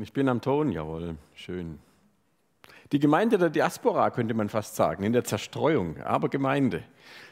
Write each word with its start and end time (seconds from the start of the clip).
Ich 0.00 0.12
bin 0.12 0.28
am 0.28 0.40
Ton, 0.40 0.70
jawohl, 0.70 1.16
schön. 1.34 1.80
Die 2.92 3.00
Gemeinde 3.00 3.36
der 3.36 3.50
Diaspora 3.50 4.10
könnte 4.10 4.32
man 4.32 4.48
fast 4.48 4.76
sagen, 4.76 5.02
in 5.02 5.12
der 5.12 5.24
Zerstreuung, 5.24 6.00
aber 6.02 6.28
Gemeinde, 6.28 6.84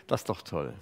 das 0.08 0.22
ist 0.22 0.28
doch 0.28 0.42
toll. 0.42 0.74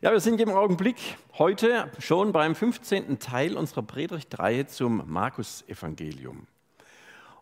Ja, 0.00 0.12
wir 0.12 0.20
sind 0.20 0.40
im 0.40 0.48
Augenblick 0.48 0.96
heute 1.36 1.90
schon 1.98 2.32
beim 2.32 2.54
15. 2.54 3.18
Teil 3.18 3.54
unserer 3.58 3.82
Predigtreihe 3.82 4.66
zum 4.66 5.02
Markus-Evangelium. 5.04 6.46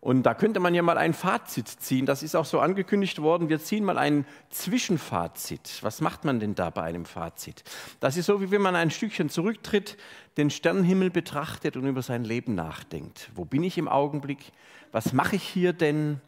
Und 0.02 0.24
da 0.24 0.34
könnte 0.34 0.58
man 0.58 0.74
ja 0.74 0.82
mal 0.82 0.98
ein 0.98 1.14
Fazit 1.14 1.68
ziehen. 1.68 2.06
Das 2.06 2.24
ist 2.24 2.34
auch 2.34 2.44
so 2.44 2.58
angekündigt 2.58 3.22
worden. 3.22 3.48
Wir 3.48 3.60
ziehen 3.60 3.84
mal 3.84 3.98
ein 3.98 4.26
Zwischenfazit. 4.50 5.78
Was 5.82 6.00
macht 6.00 6.24
man 6.24 6.40
denn 6.40 6.56
da 6.56 6.70
bei 6.70 6.82
einem 6.82 7.04
Fazit? 7.04 7.62
Das 8.00 8.16
ist 8.16 8.26
so, 8.26 8.40
wie 8.40 8.50
wenn 8.50 8.62
man 8.62 8.74
ein 8.74 8.90
Stückchen 8.90 9.28
zurücktritt, 9.28 9.96
den 10.36 10.50
Sternenhimmel 10.50 11.10
betrachtet 11.10 11.76
und 11.76 11.86
über 11.86 12.02
sein 12.02 12.24
Leben 12.24 12.56
nachdenkt. 12.56 13.30
Wo 13.36 13.44
bin 13.44 13.62
ich 13.62 13.78
im 13.78 13.86
Augenblick? 13.86 14.50
Was 14.90 15.12
mache 15.12 15.36
ich 15.36 15.44
hier 15.44 15.72
denn? 15.72 16.20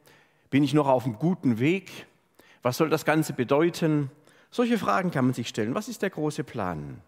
Bin 0.51 0.62
ich 0.62 0.73
noch 0.73 0.87
auf 0.87 1.04
einem 1.04 1.18
guten 1.18 1.59
Weg? 1.59 2.06
Was 2.62 2.77
soll 2.77 2.91
das 2.91 3.04
Ganze 3.04 3.32
bedeuten? 3.32 4.09
Solche 4.52 4.79
Fragen 4.79 5.10
kann 5.10 5.24
man 5.24 5.34
sich 5.34 5.48
stellen. 5.48 5.74
Was 5.74 5.88
ist 5.88 6.01
der 6.02 6.10
große 6.10 6.45
Plan? 6.45 7.01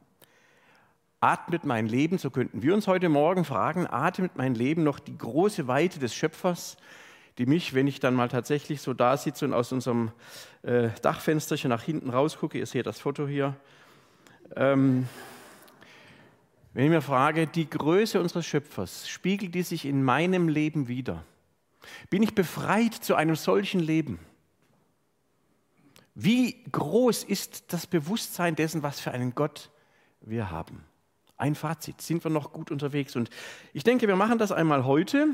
Atmet 1.20 1.64
mein 1.64 1.86
Leben, 1.86 2.18
so 2.18 2.30
könnten 2.30 2.62
wir 2.62 2.74
uns 2.74 2.86
heute 2.86 3.08
Morgen 3.08 3.44
fragen, 3.44 3.86
atmet 3.86 4.36
mein 4.36 4.54
Leben 4.54 4.84
noch 4.84 4.98
die 4.98 5.16
große 5.16 5.66
Weite 5.66 5.98
des 5.98 6.14
Schöpfers, 6.14 6.76
die 7.38 7.46
mich, 7.46 7.74
wenn 7.74 7.86
ich 7.86 8.00
dann 8.00 8.14
mal 8.14 8.28
tatsächlich 8.28 8.80
so 8.80 8.94
da 8.94 9.16
sitze 9.16 9.44
und 9.46 9.54
aus 9.54 9.72
unserem 9.72 10.12
äh, 10.62 10.90
Dachfensterchen 11.02 11.70
nach 11.70 11.82
hinten 11.82 12.10
rausgucke, 12.10 12.58
ihr 12.58 12.66
seht 12.66 12.86
das 12.86 13.00
Foto 13.00 13.26
hier, 13.26 13.56
ähm, 14.54 15.08
wenn 16.74 16.84
ich 16.84 16.90
mir 16.90 17.00
frage, 17.00 17.46
die 17.46 17.68
Größe 17.68 18.20
unseres 18.20 18.44
Schöpfers, 18.44 19.08
spiegelt 19.08 19.54
die 19.54 19.62
sich 19.62 19.86
in 19.86 20.04
meinem 20.04 20.48
Leben 20.48 20.88
wieder? 20.88 21.24
Bin 22.10 22.22
ich 22.22 22.34
befreit 22.34 22.92
zu 22.92 23.14
einem 23.14 23.34
solchen 23.34 23.80
Leben? 23.80 24.18
Wie 26.14 26.62
groß 26.70 27.24
ist 27.24 27.72
das 27.72 27.86
Bewusstsein 27.86 28.56
dessen, 28.56 28.82
was 28.82 29.00
für 29.00 29.12
einen 29.12 29.34
Gott 29.34 29.70
wir 30.20 30.50
haben? 30.50 30.84
Ein 31.38 31.54
Fazit, 31.54 32.00
sind 32.00 32.24
wir 32.24 32.30
noch 32.30 32.52
gut 32.52 32.70
unterwegs? 32.70 33.16
Und 33.16 33.30
ich 33.72 33.84
denke, 33.84 34.08
wir 34.08 34.16
machen 34.16 34.38
das 34.38 34.52
einmal 34.52 34.84
heute 34.84 35.28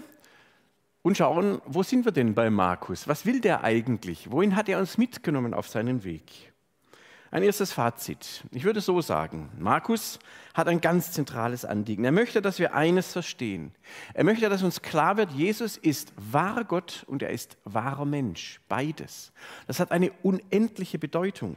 und 1.03 1.17
schauen, 1.17 1.61
wo 1.67 1.83
sind 1.83 2.05
wir 2.05 2.12
denn 2.12 2.34
bei 2.34 2.50
Markus? 2.50 3.06
Was 3.08 3.27
will 3.27 3.41
der 3.41 3.62
eigentlich? 3.62 4.30
Wohin 4.30 4.56
hat 4.56 4.69
er 4.69 4.78
uns 4.78 4.98
mitgenommen 4.98 5.55
auf 5.55 5.69
seinen 5.69 6.05
Weg? 6.05 6.53
Ein 7.33 7.45
erstes 7.45 7.73
Fazit. 7.73 8.45
Ich 8.50 8.64
würde 8.64 8.83
so 8.83 9.00
sagen, 9.00 9.48
Markus 9.58 10.19
hat 10.53 10.69
ein 10.69 10.83
ganz 10.83 11.12
zentrales 11.12 11.64
Anliegen. 11.64 12.05
Er 12.05 12.12
möchte, 12.12 12.42
dass 12.42 12.58
wir 12.58 12.75
eines 12.75 13.12
verstehen. 13.12 13.73
Er 14.12 14.25
möchte, 14.25 14.50
dass 14.50 14.62
uns 14.62 14.83
klar 14.83 15.17
wird, 15.17 15.33
Jesus 15.33 15.78
ist 15.78 16.12
wahrer 16.17 16.64
Gott 16.64 17.05
und 17.06 17.23
er 17.23 17.30
ist 17.30 17.56
wahrer 17.64 18.05
Mensch. 18.05 18.61
Beides. 18.69 19.33
Das 19.67 19.80
hat 19.80 19.92
eine 19.92 20.12
unendliche 20.23 20.98
Bedeutung. 20.98 21.56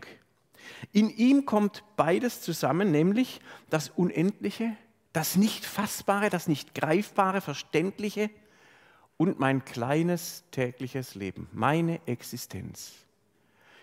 In 0.91 1.09
ihm 1.09 1.45
kommt 1.45 1.83
beides 1.95 2.41
zusammen, 2.41 2.91
nämlich 2.91 3.41
das 3.69 3.89
Unendliche, 3.89 4.75
das 5.13 5.35
nicht 5.35 5.66
Fassbare, 5.66 6.30
das 6.30 6.47
nicht 6.47 6.75
Greifbare, 6.75 7.41
Verständliche 7.41 8.30
und 9.17 9.39
mein 9.39 9.63
kleines 9.63 10.44
tägliches 10.52 11.16
Leben, 11.16 11.47
meine 11.53 12.05
Existenz. 12.07 12.94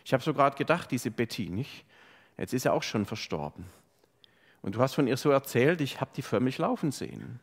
Ich 0.05 0.13
habe 0.13 0.23
so 0.23 0.35
gerade 0.35 0.57
gedacht, 0.57 0.91
diese 0.91 1.11
Betty, 1.11 1.49
nicht? 1.49 1.85
Jetzt 2.37 2.55
ist 2.55 2.67
er 2.67 2.73
auch 2.73 2.83
schon 2.83 3.07
verstorben. 3.07 3.67
Und 4.63 4.75
du 4.75 4.81
hast 4.81 4.95
von 4.95 5.07
ihr 5.07 5.17
so 5.17 5.31
erzählt, 5.31 5.81
ich 5.81 6.01
habe 6.01 6.11
die 6.17 6.23
förmlich 6.23 6.59
laufen 6.59 6.93
sehen. 6.93 7.41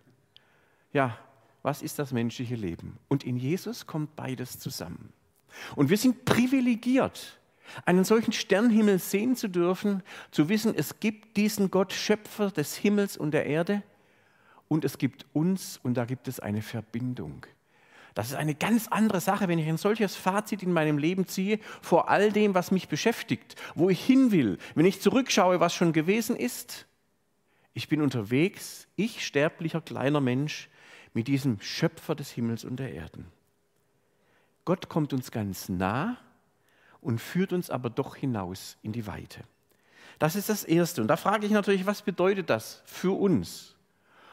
Ja, 0.93 1.17
was 1.61 1.81
ist 1.81 1.99
das 1.99 2.11
menschliche 2.11 2.55
Leben? 2.55 2.97
Und 3.07 3.23
in 3.23 3.37
Jesus 3.37 3.85
kommt 3.85 4.15
beides 4.15 4.59
zusammen. 4.59 5.11
Und 5.75 5.89
wir 5.89 5.97
sind 5.97 6.25
privilegiert, 6.25 7.38
einen 7.85 8.03
solchen 8.03 8.31
Sternhimmel 8.31 8.99
sehen 8.99 9.35
zu 9.35 9.47
dürfen, 9.47 10.03
zu 10.31 10.49
wissen, 10.49 10.73
es 10.75 10.99
gibt 10.99 11.37
diesen 11.37 11.71
Gott, 11.71 11.93
Schöpfer 11.93 12.52
des 12.52 12.75
Himmels 12.75 13.17
und 13.17 13.31
der 13.31 13.45
Erde, 13.45 13.83
und 14.69 14.85
es 14.85 14.97
gibt 14.97 15.25
uns 15.33 15.79
und 15.83 15.95
da 15.95 16.05
gibt 16.05 16.27
es 16.27 16.39
eine 16.39 16.61
Verbindung. 16.61 17.45
Das 18.13 18.29
ist 18.29 18.35
eine 18.35 18.55
ganz 18.55 18.87
andere 18.87 19.21
Sache, 19.21 19.47
wenn 19.47 19.59
ich 19.59 19.67
ein 19.67 19.77
solches 19.77 20.15
Fazit 20.15 20.63
in 20.63 20.73
meinem 20.73 20.97
Leben 20.97 21.27
ziehe, 21.27 21.59
vor 21.81 22.09
all 22.09 22.31
dem, 22.31 22.53
was 22.53 22.71
mich 22.71 22.87
beschäftigt, 22.87 23.55
wo 23.75 23.89
ich 23.89 24.03
hin 24.03 24.31
will, 24.31 24.58
wenn 24.75 24.85
ich 24.85 25.02
zurückschaue, 25.02 25.59
was 25.59 25.73
schon 25.73 25.93
gewesen 25.93 26.35
ist. 26.35 26.85
Ich 27.73 27.87
bin 27.87 28.02
unterwegs, 28.02 28.87
ich 28.95 29.25
sterblicher 29.25 29.81
kleiner 29.81 30.21
Mensch, 30.21 30.69
mit 31.13 31.27
diesem 31.27 31.59
Schöpfer 31.59 32.15
des 32.15 32.29
Himmels 32.31 32.63
und 32.63 32.77
der 32.77 32.93
Erden. 32.93 33.25
Gott 34.65 34.89
kommt 34.89 35.13
uns 35.13 35.31
ganz 35.31 35.69
nah 35.69 36.17
und 37.02 37.20
führt 37.20 37.54
uns 37.54 37.70
aber 37.70 37.89
doch 37.89 38.15
hinaus 38.15 38.77
in 38.82 38.92
die 38.92 39.08
Weite. 39.08 39.43
Das 40.20 40.36
ist 40.36 40.49
das 40.49 40.64
Erste. 40.64 41.02
Und 41.02 41.08
da 41.08 41.15
frage 41.15 41.45
ich 41.45 41.52
natürlich, 41.52 41.86
was 41.86 42.02
bedeutet 42.02 42.49
das 42.49 42.82
für 42.86 43.17
uns? 43.17 43.76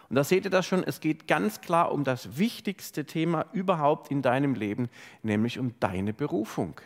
Und 0.09 0.17
da 0.17 0.25
seht 0.25 0.45
ihr 0.45 0.51
das 0.51 0.67
schon, 0.67 0.85
es 0.85 1.01
geht 1.01 1.27
ganz 1.27 1.61
klar 1.61 1.93
um 1.93 2.05
das 2.05 2.39
wichtigste 2.39 3.05
Thema 3.05 3.47
überhaupt 3.53 4.11
in 4.11 4.23
deinem 4.23 4.55
Leben, 4.55 4.89
nämlich 5.23 5.59
um 5.59 5.75
deine 5.81 6.13
Berufung. 6.13 6.81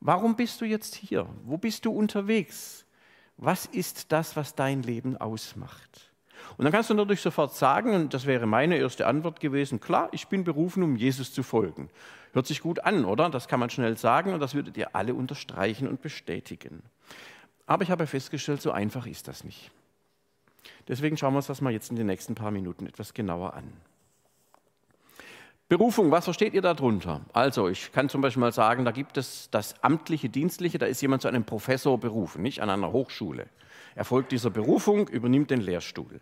Warum 0.00 0.36
bist 0.36 0.60
du 0.60 0.64
jetzt 0.64 0.94
hier? 0.94 1.26
Wo 1.44 1.56
bist 1.56 1.84
du 1.84 1.92
unterwegs? 1.92 2.84
Was 3.36 3.66
ist 3.66 4.12
das, 4.12 4.36
was 4.36 4.54
dein 4.54 4.82
Leben 4.82 5.16
ausmacht? 5.16 6.12
Und 6.56 6.64
dann 6.64 6.72
kannst 6.72 6.90
du 6.90 6.94
natürlich 6.94 7.22
sofort 7.22 7.54
sagen, 7.54 7.94
und 7.94 8.14
das 8.14 8.26
wäre 8.26 8.46
meine 8.46 8.76
erste 8.76 9.06
Antwort 9.06 9.40
gewesen, 9.40 9.80
klar, 9.80 10.08
ich 10.12 10.28
bin 10.28 10.44
berufen, 10.44 10.82
um 10.82 10.96
Jesus 10.96 11.32
zu 11.32 11.42
folgen. 11.42 11.90
Hört 12.34 12.48
sich 12.48 12.60
gut 12.60 12.80
an, 12.80 13.04
oder? 13.04 13.30
Das 13.30 13.46
kann 13.46 13.60
man 13.60 13.70
schnell 13.70 13.96
sagen 13.96 14.34
und 14.34 14.40
das 14.40 14.54
würdet 14.54 14.76
ihr 14.76 14.96
alle 14.96 15.14
unterstreichen 15.14 15.86
und 15.86 16.02
bestätigen. 16.02 16.82
Aber 17.64 17.84
ich 17.84 17.92
habe 17.92 18.08
festgestellt, 18.08 18.60
so 18.60 18.72
einfach 18.72 19.06
ist 19.06 19.28
das 19.28 19.44
nicht. 19.44 19.70
Deswegen 20.88 21.16
schauen 21.16 21.32
wir 21.32 21.38
uns 21.38 21.46
das 21.46 21.60
mal 21.60 21.72
jetzt 21.72 21.90
in 21.90 21.96
den 21.96 22.08
nächsten 22.08 22.34
paar 22.34 22.50
Minuten 22.50 22.86
etwas 22.86 23.14
genauer 23.14 23.54
an. 23.54 23.72
Berufung, 25.68 26.10
was 26.10 26.24
versteht 26.24 26.54
ihr 26.54 26.60
darunter? 26.60 27.20
Also, 27.32 27.68
ich 27.68 27.92
kann 27.92 28.08
zum 28.08 28.20
Beispiel 28.20 28.40
mal 28.40 28.52
sagen, 28.52 28.84
da 28.84 28.90
gibt 28.90 29.16
es 29.16 29.48
das 29.50 29.82
amtliche, 29.82 30.28
dienstliche, 30.28 30.78
da 30.78 30.86
ist 30.86 31.00
jemand 31.00 31.22
zu 31.22 31.28
einem 31.28 31.44
Professor 31.44 31.98
berufen, 31.98 32.42
nicht 32.42 32.60
an 32.60 32.68
einer 32.68 32.92
Hochschule. 32.92 33.46
Er 33.94 34.04
folgt 34.04 34.32
dieser 34.32 34.50
Berufung, 34.50 35.06
übernimmt 35.08 35.50
den 35.50 35.60
Lehrstuhl. 35.60 36.20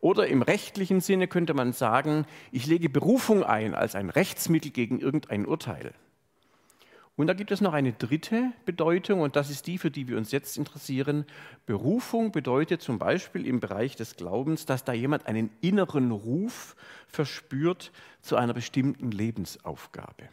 Oder 0.00 0.28
im 0.28 0.42
rechtlichen 0.42 1.00
Sinne 1.00 1.26
könnte 1.26 1.54
man 1.54 1.72
sagen, 1.72 2.24
ich 2.52 2.66
lege 2.66 2.88
Berufung 2.88 3.42
ein 3.42 3.74
als 3.74 3.94
ein 3.94 4.10
Rechtsmittel 4.10 4.70
gegen 4.70 5.00
irgendein 5.00 5.46
Urteil. 5.46 5.92
Und 7.16 7.26
da 7.26 7.34
gibt 7.34 7.50
es 7.50 7.60
noch 7.60 7.72
eine 7.72 7.92
dritte 7.92 8.52
Bedeutung 8.64 9.22
und 9.22 9.34
das 9.34 9.50
ist 9.50 9.66
die, 9.66 9.76
für 9.76 9.90
die 9.90 10.06
wir 10.06 10.16
uns 10.16 10.30
jetzt 10.30 10.56
interessieren. 10.56 11.26
Berufung 11.66 12.30
bedeutet 12.30 12.80
zum 12.80 13.00
Beispiel 13.00 13.44
im 13.44 13.58
Bereich 13.58 13.96
des 13.96 14.14
Glaubens, 14.14 14.66
dass 14.66 14.84
da 14.84 14.92
jemand 14.92 15.26
einen 15.26 15.50
inneren 15.60 16.12
Ruf 16.12 16.76
verspürt 17.08 17.90
zu 18.20 18.36
einer 18.36 18.54
bestimmten 18.54 19.10
Lebensaufgabe. 19.10 20.28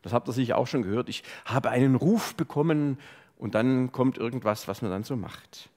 Das 0.00 0.14
habt 0.14 0.26
ihr 0.26 0.32
sicher 0.32 0.56
auch 0.56 0.66
schon 0.66 0.84
gehört. 0.84 1.10
Ich 1.10 1.22
habe 1.44 1.68
einen 1.68 1.96
Ruf 1.96 2.34
bekommen 2.34 2.98
und 3.36 3.54
dann 3.54 3.92
kommt 3.92 4.16
irgendwas, 4.16 4.68
was 4.68 4.80
man 4.80 4.90
dann 4.90 5.04
so 5.04 5.16
macht. 5.16 5.68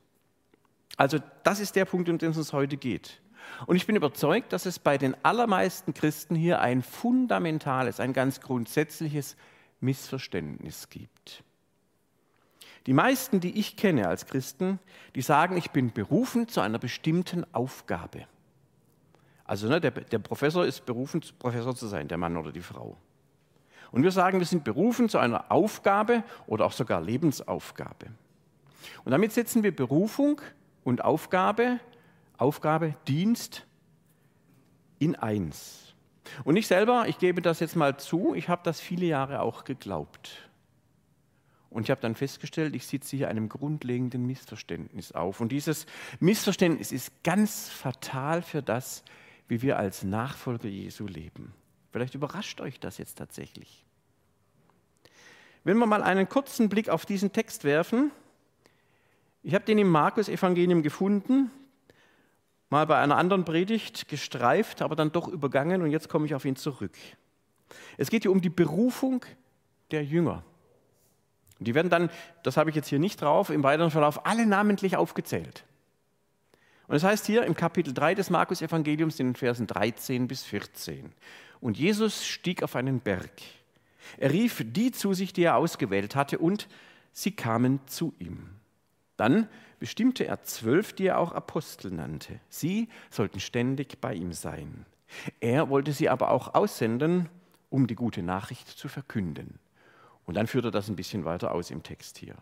Also 0.98 1.20
das 1.44 1.60
ist 1.60 1.76
der 1.76 1.86
Punkt, 1.86 2.10
um 2.10 2.18
den 2.18 2.32
es 2.32 2.38
uns 2.38 2.54
heute 2.54 2.76
geht. 2.76 3.22
Und 3.66 3.76
ich 3.76 3.88
bin 3.88 3.96
überzeugt, 3.96 4.52
dass 4.52 4.66
es 4.66 4.80
bei 4.80 4.98
den 4.98 5.16
allermeisten 5.24 5.94
Christen 5.94 6.36
hier 6.36 6.60
ein 6.60 6.82
fundamentales, 6.82 8.00
ein 8.00 8.14
ganz 8.14 8.42
grundsätzliches 8.42 9.38
Missverständnis 9.80 10.90
gibt. 10.90 11.44
Die 12.88 12.94
meisten, 12.94 13.40
die 13.40 13.60
ich 13.60 13.76
kenne 13.76 14.08
als 14.08 14.26
Christen, 14.26 14.80
die 15.16 15.22
sagen, 15.22 15.58
ich 15.58 15.72
bin 15.72 15.92
berufen 15.94 16.48
zu 16.48 16.62
einer 16.62 16.80
bestimmten 16.80 17.46
Aufgabe. 17.54 18.26
Also 19.44 19.68
ne, 19.68 19.80
der, 19.80 19.92
der 19.92 20.20
Professor 20.20 20.66
ist 20.66 20.86
berufen, 20.86 21.22
Professor 21.40 21.76
zu 21.76 21.88
sein, 21.88 22.08
der 22.08 22.18
Mann 22.18 22.38
oder 22.38 22.52
die 22.52 22.62
Frau. 22.62 22.98
Und 23.92 24.04
wir 24.04 24.12
sagen, 24.12 24.40
wir 24.40 24.46
sind 24.46 24.64
berufen 24.64 25.10
zu 25.10 25.18
einer 25.18 25.52
Aufgabe 25.52 26.24
oder 26.46 26.66
auch 26.66 26.74
sogar 26.74 27.02
Lebensaufgabe. 27.02 28.08
Und 29.04 29.12
damit 29.12 29.32
setzen 29.32 29.64
wir 29.64 29.76
Berufung 29.76 30.42
und 30.88 31.04
Aufgabe, 31.04 31.82
Aufgabe, 32.38 32.96
Dienst 33.10 33.68
in 35.00 35.18
eins. 35.18 35.94
Und 36.46 36.56
ich 36.56 36.66
selber, 36.66 37.10
ich 37.10 37.18
gebe 37.18 37.42
das 37.42 37.60
jetzt 37.60 37.76
mal 37.76 37.98
zu, 37.98 38.34
ich 38.34 38.48
habe 38.48 38.62
das 38.64 38.80
viele 38.80 39.06
Jahre 39.06 39.42
auch 39.42 39.66
geglaubt. 39.66 40.50
Und 41.70 41.84
ich 41.84 41.92
habe 41.92 42.00
dann 42.00 42.16
festgestellt, 42.16 42.74
ich 42.74 42.88
sitze 42.88 43.18
hier 43.18 43.28
einem 43.28 43.50
grundlegenden 43.50 44.26
Missverständnis 44.26 45.12
auf. 45.12 45.42
Und 45.42 45.52
dieses 45.52 45.88
Missverständnis 46.22 46.94
ist 46.94 47.22
ganz 47.22 47.68
fatal 47.68 48.42
für 48.42 48.64
das, 48.64 49.04
wie 49.50 49.62
wir 49.62 49.78
als 49.78 50.06
Nachfolger 50.06 50.70
Jesu 50.70 51.06
leben. 51.06 51.54
Vielleicht 51.92 52.16
überrascht 52.16 52.62
euch 52.62 52.80
das 52.80 52.98
jetzt 52.98 53.18
tatsächlich. 53.18 53.84
Wenn 55.66 55.78
wir 55.80 55.86
mal 55.86 56.02
einen 56.02 56.30
kurzen 56.30 56.70
Blick 56.70 56.88
auf 56.88 57.06
diesen 57.06 57.34
Text 57.34 57.66
werfen, 57.66 58.10
ich 59.48 59.54
habe 59.54 59.64
den 59.64 59.78
im 59.78 59.88
Markus-Evangelium 59.88 60.84
gefunden 60.84 61.50
mal 62.70 62.86
bei 62.86 62.98
einer 62.98 63.16
anderen 63.16 63.46
Predigt 63.46 64.10
gestreift, 64.10 64.82
aber 64.82 64.98
dann 64.98 65.14
doch 65.14 65.30
übergangen 65.30 65.82
und 65.82 65.90
jetzt 65.90 66.10
komme 66.10 66.26
ich 66.26 66.36
auf 66.36 66.44
ihn 66.44 66.58
zurück. 66.58 66.92
Es 67.96 68.10
geht 68.10 68.24
hier 68.24 68.32
um 68.34 68.42
die 68.42 68.50
Berufung 68.50 69.26
der 69.92 70.04
Jünger. 70.04 70.44
Die 71.60 71.74
werden 71.76 71.90
dann, 71.90 72.10
das 72.44 72.58
habe 72.58 72.72
ich 72.72 72.76
jetzt 72.76 72.90
hier 72.90 73.00
nicht 73.00 73.22
drauf, 73.22 73.50
im 73.50 73.64
weiteren 73.64 73.90
Verlauf 73.90 74.26
alle 74.26 74.46
namentlich 74.46 74.98
aufgezählt. 74.98 75.64
Und 76.90 76.98
es 76.98 77.04
das 77.04 77.12
heißt 77.12 77.26
hier 77.26 77.46
im 77.46 77.56
Kapitel 77.56 77.94
3 77.94 78.16
des 78.16 78.30
Markus-Evangeliums 78.30 79.18
in 79.22 79.28
den 79.28 79.36
Versen 79.38 79.66
13 79.66 80.28
bis 80.28 80.44
14. 80.44 81.14
Und 81.62 81.78
Jesus 81.78 82.28
stieg 82.28 82.64
auf 82.64 82.76
einen 82.76 83.00
Berg. 83.00 83.32
Er 84.18 84.34
rief 84.34 84.62
die 84.66 84.92
zu 84.92 85.14
sich, 85.14 85.32
die 85.32 85.44
er 85.44 85.56
ausgewählt 85.56 86.18
hatte, 86.18 86.38
und 86.38 86.68
sie 87.14 87.32
kamen 87.32 87.80
zu 87.88 88.14
ihm. 88.20 88.57
Dann 89.18 89.48
bestimmte 89.80 90.26
er 90.26 90.44
zwölf, 90.44 90.94
die 90.94 91.08
er 91.08 91.20
auch 91.20 91.32
Apostel 91.32 91.92
nannte. 91.92 92.40
Sie 92.50 92.88
sollten 93.10 93.40
ständig 93.40 94.00
bei 94.00 94.14
ihm 94.14 94.34
sein. 94.34 94.86
Er 95.40 95.70
wollte 95.70 95.92
sie 95.94 96.10
aber 96.10 96.32
auch 96.32 96.54
aussenden, 96.54 97.30
um 97.70 97.88
die 97.88 97.96
gute 97.96 98.24
Nachricht 98.24 98.68
zu 98.68 98.88
verkünden. 98.88 99.60
Und 100.26 100.36
dann 100.36 100.48
führt 100.48 100.66
er 100.66 100.72
das 100.72 100.90
ein 100.90 100.96
bisschen 100.96 101.26
weiter 101.26 101.52
aus 101.54 101.72
im 101.72 101.84
Text 101.84 102.18
hier. 102.18 102.36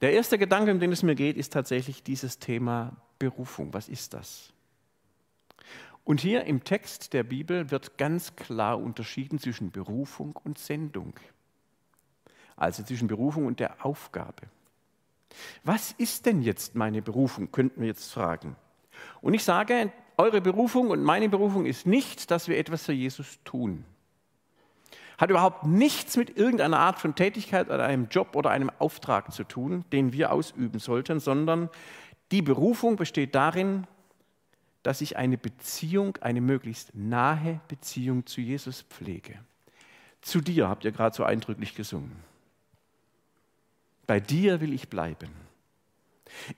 Der 0.00 0.12
erste 0.12 0.36
Gedanke, 0.36 0.72
um 0.72 0.80
den 0.80 0.92
es 0.92 1.02
mir 1.02 1.14
geht, 1.14 1.36
ist 1.36 1.52
tatsächlich 1.52 2.02
dieses 2.02 2.38
Thema 2.38 2.96
Berufung. 3.18 3.72
Was 3.72 3.88
ist 3.88 4.14
das? 4.14 4.52
Und 6.04 6.20
hier 6.20 6.44
im 6.44 6.64
Text 6.64 7.12
der 7.12 7.22
Bibel 7.22 7.70
wird 7.70 7.96
ganz 7.96 8.34
klar 8.34 8.80
unterschieden 8.80 9.38
zwischen 9.38 9.70
Berufung 9.70 10.34
und 10.42 10.58
Sendung. 10.58 11.14
Also 12.56 12.82
zwischen 12.82 13.06
Berufung 13.06 13.46
und 13.46 13.60
der 13.60 13.86
Aufgabe. 13.86 14.48
Was 15.64 15.92
ist 15.92 16.26
denn 16.26 16.42
jetzt 16.42 16.74
meine 16.74 17.02
Berufung, 17.02 17.52
könnten 17.52 17.80
wir 17.80 17.88
jetzt 17.88 18.12
fragen. 18.12 18.56
Und 19.20 19.34
ich 19.34 19.44
sage, 19.44 19.92
eure 20.16 20.40
Berufung 20.40 20.90
und 20.90 21.02
meine 21.02 21.28
Berufung 21.28 21.66
ist 21.66 21.86
nicht, 21.86 22.30
dass 22.30 22.48
wir 22.48 22.58
etwas 22.58 22.84
für 22.84 22.92
Jesus 22.92 23.38
tun 23.44 23.84
hat 25.22 25.30
überhaupt 25.30 25.66
nichts 25.66 26.16
mit 26.16 26.36
irgendeiner 26.36 26.80
Art 26.80 26.98
von 26.98 27.14
Tätigkeit 27.14 27.68
oder 27.68 27.84
einem 27.84 28.08
Job 28.10 28.34
oder 28.34 28.50
einem 28.50 28.72
Auftrag 28.80 29.32
zu 29.32 29.44
tun, 29.44 29.84
den 29.92 30.12
wir 30.12 30.32
ausüben 30.32 30.80
sollten, 30.80 31.20
sondern 31.20 31.68
die 32.32 32.42
Berufung 32.42 32.96
besteht 32.96 33.36
darin, 33.36 33.86
dass 34.82 35.00
ich 35.00 35.16
eine 35.16 35.38
Beziehung, 35.38 36.18
eine 36.22 36.40
möglichst 36.40 36.96
nahe 36.96 37.60
Beziehung 37.68 38.26
zu 38.26 38.40
Jesus 38.40 38.82
pflege. 38.82 39.38
Zu 40.22 40.40
dir 40.40 40.68
habt 40.68 40.84
ihr 40.84 40.90
gerade 40.90 41.14
so 41.14 41.22
eindrücklich 41.22 41.76
gesungen. 41.76 42.16
Bei 44.12 44.20
dir 44.20 44.60
will 44.60 44.74
ich 44.74 44.90
bleiben. 44.90 45.30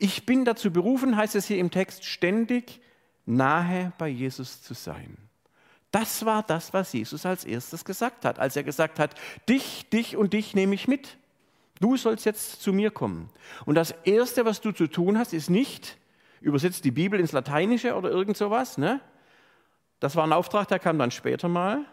Ich 0.01 0.27
bin 0.27 0.45
dazu 0.45 0.73
berufen, 0.73 1.17
heißt 1.17 1.37
es 1.37 1.47
hier 1.47 1.59
im 1.59 1.71
Text, 1.71 2.05
ständig 2.05 2.81
nahe 3.27 3.93
bei 3.97 4.09
Jesus 4.09 4.61
zu 4.61 4.75
sein. 4.75 5.17
Das 5.93 6.25
war 6.25 6.43
das, 6.43 6.73
was 6.73 6.93
Jesus 6.93 7.25
als 7.25 7.45
erstes 7.45 7.85
gesagt 7.85 8.25
hat, 8.25 8.41
als 8.41 8.56
er 8.56 8.65
gesagt 8.65 8.99
hat, 8.99 9.15
dich, 9.49 9.89
dich 9.89 10.17
und 10.17 10.33
dich 10.33 10.56
nehme 10.56 10.75
ich 10.75 10.89
mit. 10.89 11.17
Du 11.79 11.97
sollst 11.97 12.27
jetzt 12.27 12.61
zu 12.61 12.73
mir 12.73 12.91
kommen. 12.91 13.31
Und 13.67 13.77
das 13.77 13.93
Erste, 14.03 14.45
was 14.45 14.61
du 14.61 14.73
zu 14.73 14.89
tun 14.89 15.17
hast, 15.17 15.33
ist 15.33 15.49
nicht, 15.49 15.97
übersetzt 16.41 16.85
die 16.85 16.91
Bibel 16.91 17.21
ins 17.21 17.31
Lateinische 17.31 17.95
oder 17.95 18.11
irgend 18.11 18.37
sowas, 18.37 18.79
ne? 18.79 19.01
Das 20.01 20.17
war 20.17 20.25
ein 20.25 20.33
Auftrag, 20.33 20.67
der 20.67 20.81
kam 20.81 20.99
dann 20.99 21.12
später 21.12 21.47
mal. 21.47 21.85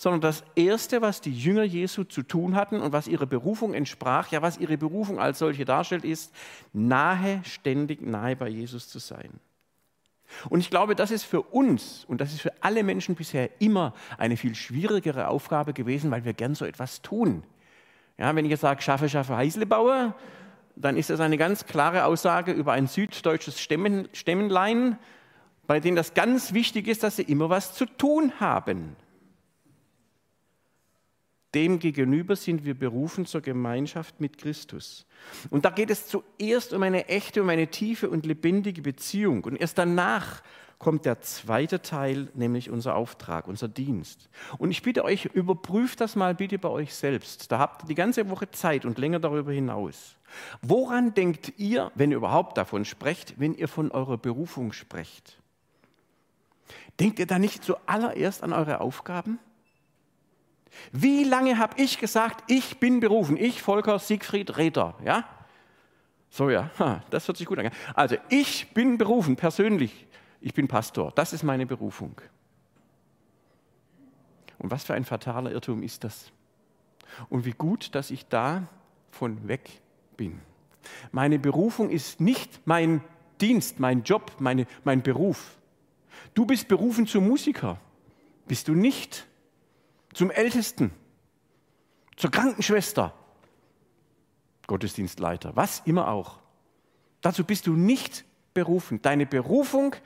Sondern 0.00 0.22
das 0.22 0.44
Erste, 0.54 1.02
was 1.02 1.20
die 1.20 1.30
Jünger 1.30 1.62
Jesu 1.62 2.04
zu 2.04 2.22
tun 2.22 2.56
hatten 2.56 2.80
und 2.80 2.94
was 2.94 3.06
ihre 3.06 3.26
Berufung 3.26 3.74
entsprach, 3.74 4.28
ja, 4.28 4.40
was 4.40 4.56
ihre 4.56 4.78
Berufung 4.78 5.20
als 5.20 5.40
solche 5.40 5.66
darstellt, 5.66 6.06
ist, 6.06 6.34
nahe, 6.72 7.42
ständig 7.44 8.00
nahe 8.00 8.34
bei 8.34 8.48
Jesus 8.48 8.88
zu 8.88 8.98
sein. 8.98 9.28
Und 10.48 10.60
ich 10.60 10.70
glaube, 10.70 10.94
das 10.94 11.10
ist 11.10 11.24
für 11.24 11.42
uns 11.42 12.06
und 12.08 12.22
das 12.22 12.32
ist 12.32 12.40
für 12.40 12.54
alle 12.62 12.82
Menschen 12.82 13.14
bisher 13.14 13.60
immer 13.60 13.92
eine 14.16 14.38
viel 14.38 14.54
schwierigere 14.54 15.28
Aufgabe 15.28 15.74
gewesen, 15.74 16.10
weil 16.10 16.24
wir 16.24 16.32
gern 16.32 16.54
so 16.54 16.64
etwas 16.64 17.02
tun. 17.02 17.42
Ja, 18.16 18.34
wenn 18.34 18.46
ich 18.46 18.50
jetzt 18.52 18.60
sage, 18.60 18.80
schaffe, 18.80 19.10
schaffe, 19.10 19.36
Heißlebauer, 19.36 20.14
dann 20.76 20.96
ist 20.96 21.10
das 21.10 21.20
eine 21.20 21.36
ganz 21.36 21.66
klare 21.66 22.06
Aussage 22.06 22.52
über 22.52 22.72
ein 22.72 22.86
süddeutsches 22.86 23.60
Stämmen, 23.60 24.08
Stämmenlein, 24.14 24.98
bei 25.66 25.78
denen 25.78 25.96
das 25.96 26.14
ganz 26.14 26.54
wichtig 26.54 26.88
ist, 26.88 27.02
dass 27.02 27.16
sie 27.16 27.22
immer 27.24 27.50
was 27.50 27.74
zu 27.74 27.84
tun 27.84 28.32
haben. 28.40 28.96
Demgegenüber 31.54 32.36
sind 32.36 32.64
wir 32.64 32.74
berufen 32.74 33.26
zur 33.26 33.40
Gemeinschaft 33.40 34.20
mit 34.20 34.38
Christus. 34.38 35.04
Und 35.50 35.64
da 35.64 35.70
geht 35.70 35.90
es 35.90 36.06
zuerst 36.06 36.72
um 36.72 36.82
eine 36.82 37.08
echte, 37.08 37.42
um 37.42 37.48
eine 37.48 37.66
tiefe 37.66 38.08
und 38.08 38.24
lebendige 38.24 38.82
Beziehung. 38.82 39.42
Und 39.44 39.56
erst 39.56 39.76
danach 39.78 40.42
kommt 40.78 41.04
der 41.04 41.20
zweite 41.20 41.82
Teil, 41.82 42.28
nämlich 42.34 42.70
unser 42.70 42.94
Auftrag, 42.94 43.48
unser 43.48 43.68
Dienst. 43.68 44.30
Und 44.58 44.70
ich 44.70 44.82
bitte 44.82 45.04
euch, 45.04 45.26
überprüft 45.26 46.00
das 46.00 46.16
mal 46.16 46.34
bitte 46.34 46.58
bei 46.58 46.70
euch 46.70 46.94
selbst. 46.94 47.50
Da 47.52 47.58
habt 47.58 47.82
ihr 47.82 47.88
die 47.88 47.94
ganze 47.94 48.30
Woche 48.30 48.50
Zeit 48.50 48.84
und 48.84 48.98
länger 48.98 49.18
darüber 49.18 49.52
hinaus. 49.52 50.16
Woran 50.62 51.14
denkt 51.14 51.54
ihr, 51.58 51.90
wenn 51.96 52.12
ihr 52.12 52.16
überhaupt 52.16 52.56
davon 52.56 52.84
sprecht, 52.84 53.34
wenn 53.38 53.54
ihr 53.54 53.68
von 53.68 53.90
eurer 53.90 54.16
Berufung 54.16 54.72
sprecht? 54.72 55.36
Denkt 56.98 57.18
ihr 57.18 57.26
da 57.26 57.38
nicht 57.38 57.62
zuallererst 57.64 58.42
an 58.42 58.52
eure 58.52 58.80
Aufgaben? 58.80 59.38
Wie 60.92 61.24
lange 61.24 61.58
habe 61.58 61.80
ich 61.80 61.98
gesagt, 61.98 62.44
ich 62.50 62.78
bin 62.78 63.00
berufen, 63.00 63.36
ich, 63.36 63.62
Volker 63.62 63.98
Siegfried 63.98 64.56
Räther, 64.56 64.94
ja? 65.04 65.28
So 66.30 66.48
ja, 66.48 66.70
das 67.10 67.26
hört 67.26 67.36
sich 67.36 67.46
gut 67.46 67.58
an. 67.58 67.70
Also 67.94 68.16
ich 68.28 68.72
bin 68.72 68.98
berufen, 68.98 69.36
persönlich, 69.36 70.06
ich 70.40 70.54
bin 70.54 70.68
Pastor, 70.68 71.12
das 71.14 71.32
ist 71.32 71.42
meine 71.42 71.66
Berufung. 71.66 72.20
Und 74.58 74.70
was 74.70 74.84
für 74.84 74.94
ein 74.94 75.04
fataler 75.04 75.50
Irrtum 75.50 75.82
ist 75.82 76.04
das? 76.04 76.30
Und 77.28 77.44
wie 77.44 77.52
gut, 77.52 77.94
dass 77.94 78.10
ich 78.10 78.26
da 78.26 78.68
von 79.10 79.48
weg 79.48 79.80
bin. 80.16 80.40
Meine 81.12 81.38
Berufung 81.38 81.90
ist 81.90 82.20
nicht 82.20 82.60
mein 82.66 83.02
Dienst, 83.40 83.80
mein 83.80 84.02
Job, 84.02 84.32
meine, 84.38 84.66
mein 84.84 85.02
Beruf. 85.02 85.56
Du 86.34 86.46
bist 86.46 86.68
berufen 86.68 87.06
zum 87.06 87.26
Musiker, 87.26 87.78
bist 88.46 88.68
du 88.68 88.74
nicht 88.74 89.26
zum 90.12 90.30
Ältesten, 90.30 90.92
zur 92.16 92.30
Krankenschwester, 92.30 93.14
Gottesdienstleiter, 94.66 95.56
was 95.56 95.80
immer 95.84 96.08
auch. 96.08 96.38
Dazu 97.20 97.44
bist 97.44 97.66
du 97.66 97.74
nicht 97.74 98.24
berufen. 98.54 99.02
Deine 99.02 99.26
Berufung 99.26 99.96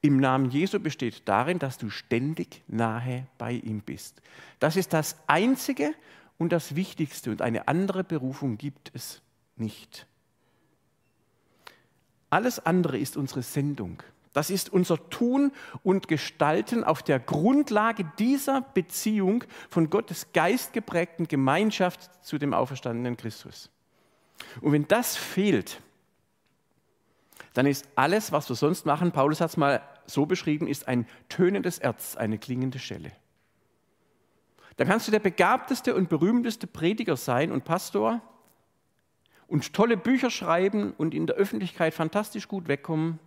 im 0.00 0.18
Namen 0.18 0.50
Jesu 0.50 0.80
besteht 0.80 1.22
darin, 1.26 1.58
dass 1.58 1.78
du 1.78 1.90
ständig 1.90 2.62
nahe 2.68 3.26
bei 3.38 3.52
ihm 3.52 3.80
bist. 3.80 4.22
Das 4.58 4.76
ist 4.76 4.92
das 4.92 5.16
Einzige 5.26 5.94
und 6.38 6.52
das 6.52 6.76
Wichtigste 6.76 7.30
und 7.30 7.42
eine 7.42 7.68
andere 7.68 8.04
Berufung 8.04 8.58
gibt 8.58 8.90
es 8.94 9.20
nicht. 9.56 10.06
Alles 12.30 12.64
andere 12.64 12.98
ist 12.98 13.16
unsere 13.16 13.42
Sendung. 13.42 14.02
Das 14.36 14.50
ist 14.50 14.70
unser 14.70 14.98
Tun 15.08 15.50
und 15.82 16.08
Gestalten 16.08 16.84
auf 16.84 17.02
der 17.02 17.18
Grundlage 17.18 18.04
dieser 18.18 18.60
Beziehung 18.60 19.44
von 19.70 19.88
Gottes 19.88 20.26
geistgeprägten 20.34 21.26
Gemeinschaft 21.26 22.22
zu 22.22 22.36
dem 22.36 22.52
auferstandenen 22.52 23.16
Christus. 23.16 23.70
Und 24.60 24.72
wenn 24.72 24.86
das 24.86 25.16
fehlt, 25.16 25.80
dann 27.54 27.64
ist 27.64 27.88
alles, 27.94 28.30
was 28.30 28.46
wir 28.50 28.56
sonst 28.56 28.84
machen, 28.84 29.10
Paulus 29.10 29.40
hat 29.40 29.48
es 29.48 29.56
mal 29.56 29.80
so 30.04 30.26
beschrieben, 30.26 30.68
ist 30.68 30.86
ein 30.86 31.06
tönendes 31.30 31.78
Erz, 31.78 32.14
eine 32.14 32.36
klingende 32.36 32.78
Schelle. 32.78 33.12
Da 34.76 34.84
kannst 34.84 35.08
du 35.08 35.12
der 35.12 35.20
begabteste 35.20 35.94
und 35.94 36.10
berühmteste 36.10 36.66
Prediger 36.66 37.16
sein 37.16 37.50
und 37.50 37.64
Pastor 37.64 38.20
und 39.46 39.72
tolle 39.72 39.96
Bücher 39.96 40.28
schreiben 40.28 40.92
und 40.92 41.14
in 41.14 41.26
der 41.26 41.36
Öffentlichkeit 41.36 41.94
fantastisch 41.94 42.48
gut 42.48 42.68
wegkommen. 42.68 43.18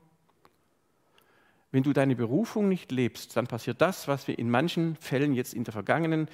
Wenn 1.72 1.84
du 1.84 1.94
deine 1.94 2.16
Berufung 2.16 2.68
nicht 2.68 2.92
lebst, 2.92 3.38
dann 3.38 3.48
passiert 3.48 3.82
das, 3.82 4.08
was 4.08 4.28
wir 4.28 4.40
in 4.40 4.50
manchen 4.50 4.96
Fällen 4.96 5.34
jetzt 5.34 5.54
in 5.54 5.64
der 5.64 5.74
vergangenen 5.74 6.28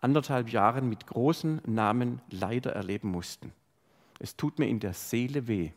anderthalb 0.00 0.50
Jahren 0.50 0.88
mit 0.88 1.06
großen 1.06 1.60
Namen 1.66 2.20
leider 2.30 2.72
erleben 2.72 3.10
mussten. 3.10 3.52
Es 4.18 4.36
tut 4.36 4.58
mir 4.58 4.68
in 4.68 4.80
der 4.80 4.94
Seele 4.94 5.46
weh. 5.46 5.72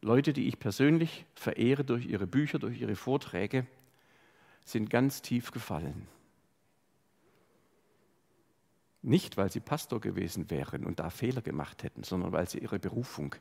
Leute, 0.00 0.32
die 0.32 0.48
ich 0.48 0.58
persönlich 0.58 1.26
verehre 1.34 1.84
durch 1.84 2.06
ihre 2.06 2.26
Bücher, 2.26 2.58
durch 2.58 2.80
ihre 2.80 2.96
Vorträge, 2.96 3.66
sind 4.64 4.90
ganz 4.90 5.22
tief 5.22 5.50
gefallen. 5.50 6.06
Nicht, 9.02 9.36
weil 9.36 9.50
sie 9.50 9.60
Pastor 9.60 10.00
gewesen 10.00 10.50
wären 10.50 10.84
und 10.84 10.98
da 10.98 11.10
Fehler 11.10 11.40
gemacht 11.40 11.82
hätten, 11.82 12.02
sondern 12.02 12.32
weil 12.32 12.48
sie 12.48 12.58
ihre 12.58 12.78
Berufung 12.78 13.34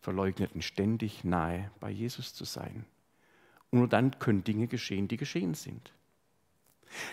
verleugneten, 0.00 0.62
ständig 0.62 1.24
nahe 1.24 1.70
bei 1.80 1.90
Jesus 1.90 2.34
zu 2.34 2.44
sein. 2.44 2.84
Und 3.70 3.78
nur 3.80 3.88
dann 3.88 4.18
können 4.18 4.44
Dinge 4.44 4.66
geschehen, 4.66 5.08
die 5.08 5.16
geschehen 5.16 5.54
sind. 5.54 5.92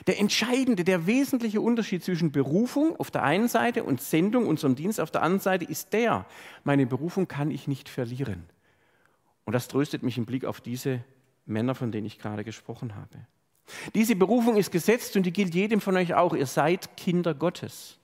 Der 0.08 0.20
entscheidende, 0.20 0.84
der 0.84 1.06
wesentliche 1.06 1.62
Unterschied 1.62 2.04
zwischen 2.04 2.32
Berufung 2.32 2.96
auf 3.00 3.12
der 3.12 3.24
einen 3.24 3.48
Seite 3.48 3.84
und 3.84 4.02
Sendung, 4.02 4.48
unserem 4.48 4.76
Dienst 4.76 5.00
auf 5.00 5.12
der 5.12 5.22
anderen 5.22 5.42
Seite, 5.42 5.66
ist 5.66 5.94
der, 5.94 6.26
meine 6.64 6.88
Berufung 6.88 7.28
kann 7.28 7.52
ich 7.52 7.68
nicht 7.68 7.88
verlieren. 7.88 8.44
Und 9.46 9.54
das 9.54 9.68
tröstet 9.68 10.04
mich 10.04 10.18
im 10.18 10.26
Blick 10.26 10.46
auf 10.46 10.62
diese 10.62 11.04
Männer, 11.46 11.76
von 11.76 11.92
denen 11.92 12.08
ich 12.08 12.18
gerade 12.18 12.44
gesprochen 12.44 12.96
habe. 12.96 13.20
Diese 13.94 14.16
Berufung 14.16 14.58
ist 14.58 14.72
gesetzt 14.72 15.16
und 15.16 15.24
die 15.24 15.34
gilt 15.34 15.54
jedem 15.54 15.82
von 15.82 15.96
euch 15.96 16.14
auch. 16.14 16.36
Ihr 16.36 16.46
seid 16.46 16.98
Kinder 16.98 17.34
Gottes. 17.34 17.97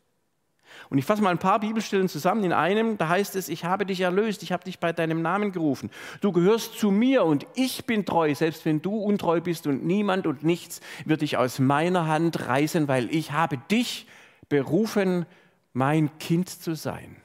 Und 0.89 0.97
ich 0.97 1.05
fasse 1.05 1.21
mal 1.21 1.29
ein 1.29 1.39
paar 1.39 1.59
Bibelstellen 1.59 2.09
zusammen. 2.09 2.43
In 2.43 2.53
einem, 2.53 2.97
da 2.97 3.09
heißt 3.09 3.35
es, 3.35 3.49
ich 3.49 3.65
habe 3.65 3.85
dich 3.85 4.01
erlöst, 4.01 4.43
ich 4.43 4.51
habe 4.51 4.63
dich 4.63 4.79
bei 4.79 4.93
deinem 4.93 5.21
Namen 5.21 5.51
gerufen. 5.51 5.89
Du 6.21 6.31
gehörst 6.31 6.77
zu 6.77 6.91
mir 6.91 7.23
und 7.25 7.47
ich 7.55 7.85
bin 7.85 8.05
treu, 8.05 8.33
selbst 8.35 8.65
wenn 8.65 8.81
du 8.81 8.95
untreu 8.95 9.41
bist 9.41 9.67
und 9.67 9.85
niemand 9.85 10.27
und 10.27 10.43
nichts 10.43 10.81
wird 11.05 11.21
dich 11.21 11.37
aus 11.37 11.59
meiner 11.59 12.07
Hand 12.07 12.47
reißen, 12.47 12.87
weil 12.87 13.13
ich 13.13 13.31
habe 13.31 13.57
dich 13.57 14.07
berufen, 14.49 15.25
mein 15.73 16.17
Kind 16.19 16.49
zu 16.49 16.75
sein. 16.75 17.15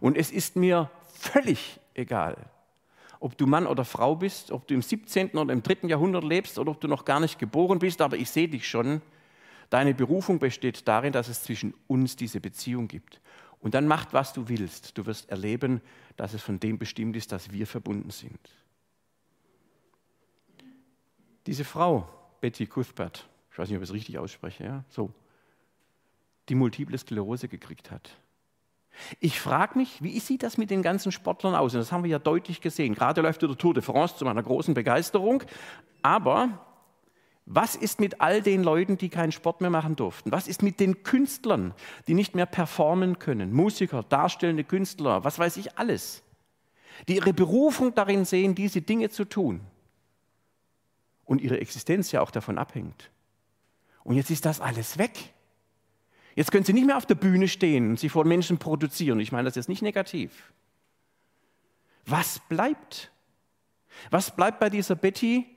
Und 0.00 0.16
es 0.16 0.30
ist 0.30 0.56
mir 0.56 0.90
völlig 1.14 1.80
egal, 1.94 2.36
ob 3.18 3.36
du 3.36 3.46
Mann 3.46 3.66
oder 3.66 3.84
Frau 3.84 4.16
bist, 4.16 4.50
ob 4.50 4.66
du 4.66 4.74
im 4.74 4.82
17. 4.82 5.32
oder 5.32 5.52
im 5.52 5.62
3. 5.62 5.88
Jahrhundert 5.88 6.24
lebst 6.24 6.58
oder 6.58 6.70
ob 6.70 6.80
du 6.80 6.88
noch 6.88 7.04
gar 7.04 7.20
nicht 7.20 7.38
geboren 7.38 7.78
bist, 7.78 8.00
aber 8.00 8.16
ich 8.16 8.30
sehe 8.30 8.48
dich 8.48 8.66
schon. 8.66 9.02
Deine 9.70 9.94
Berufung 9.94 10.40
besteht 10.40 10.86
darin, 10.86 11.12
dass 11.12 11.28
es 11.28 11.44
zwischen 11.44 11.74
uns 11.86 12.16
diese 12.16 12.40
Beziehung 12.40 12.88
gibt. 12.88 13.20
Und 13.60 13.74
dann 13.74 13.86
macht, 13.86 14.12
was 14.12 14.32
du 14.32 14.48
willst. 14.48 14.98
Du 14.98 15.06
wirst 15.06 15.30
erleben, 15.30 15.80
dass 16.16 16.34
es 16.34 16.42
von 16.42 16.58
dem 16.58 16.78
bestimmt 16.78 17.16
ist, 17.16 17.30
dass 17.30 17.52
wir 17.52 17.66
verbunden 17.66 18.10
sind. 18.10 18.38
Diese 21.46 21.64
Frau, 21.64 22.08
Betty 22.40 22.66
Cuthbert, 22.66 23.28
ich 23.52 23.58
weiß 23.58 23.68
nicht, 23.68 23.76
ob 23.76 23.82
ich 23.82 23.90
es 23.90 23.94
richtig 23.94 24.18
ausspreche, 24.18 24.64
ja, 24.64 24.84
so, 24.88 25.12
die 26.48 26.54
multiple 26.54 26.98
Sklerose 26.98 27.48
gekriegt 27.48 27.90
hat. 27.90 28.16
Ich 29.20 29.40
frage 29.40 29.78
mich, 29.78 30.02
wie 30.02 30.18
sieht 30.18 30.42
das 30.42 30.58
mit 30.58 30.70
den 30.70 30.82
ganzen 30.82 31.12
Sportlern 31.12 31.54
aus? 31.54 31.74
Und 31.74 31.80
das 31.80 31.92
haben 31.92 32.02
wir 32.02 32.10
ja 32.10 32.18
deutlich 32.18 32.60
gesehen. 32.60 32.94
Gerade 32.94 33.20
läuft 33.20 33.40
der 33.42 33.56
Tour 33.56 33.72
de 33.72 33.82
France 33.82 34.16
zu 34.16 34.24
meiner 34.24 34.42
großen 34.42 34.74
Begeisterung. 34.74 35.42
Aber 36.02 36.66
was 37.52 37.74
ist 37.74 37.98
mit 37.98 38.20
all 38.20 38.42
den 38.42 38.62
Leuten, 38.62 38.96
die 38.96 39.08
keinen 39.08 39.32
Sport 39.32 39.60
mehr 39.60 39.70
machen 39.70 39.96
durften? 39.96 40.30
Was 40.30 40.46
ist 40.46 40.62
mit 40.62 40.78
den 40.78 41.02
Künstlern, 41.02 41.74
die 42.06 42.14
nicht 42.14 42.36
mehr 42.36 42.46
performen 42.46 43.18
können? 43.18 43.52
Musiker, 43.52 44.04
darstellende 44.04 44.62
Künstler, 44.62 45.24
was 45.24 45.40
weiß 45.40 45.56
ich 45.56 45.76
alles. 45.76 46.22
Die 47.08 47.16
ihre 47.16 47.32
Berufung 47.32 47.92
darin 47.92 48.24
sehen, 48.24 48.54
diese 48.54 48.82
Dinge 48.82 49.10
zu 49.10 49.24
tun. 49.24 49.62
Und 51.24 51.40
ihre 51.40 51.60
Existenz 51.60 52.12
ja 52.12 52.20
auch 52.20 52.30
davon 52.30 52.56
abhängt. 52.56 53.10
Und 54.04 54.14
jetzt 54.14 54.30
ist 54.30 54.44
das 54.44 54.60
alles 54.60 54.96
weg. 54.96 55.34
Jetzt 56.36 56.52
können 56.52 56.64
sie 56.64 56.72
nicht 56.72 56.86
mehr 56.86 56.96
auf 56.96 57.06
der 57.06 57.16
Bühne 57.16 57.48
stehen 57.48 57.90
und 57.90 57.98
sie 57.98 58.10
vor 58.10 58.24
Menschen 58.24 58.58
produzieren. 58.58 59.18
Ich 59.18 59.32
meine 59.32 59.46
das 59.46 59.56
ist 59.56 59.68
nicht 59.68 59.82
negativ. 59.82 60.52
Was 62.06 62.38
bleibt? 62.48 63.10
Was 64.10 64.36
bleibt 64.36 64.60
bei 64.60 64.70
dieser 64.70 64.94
Betty, 64.94 65.56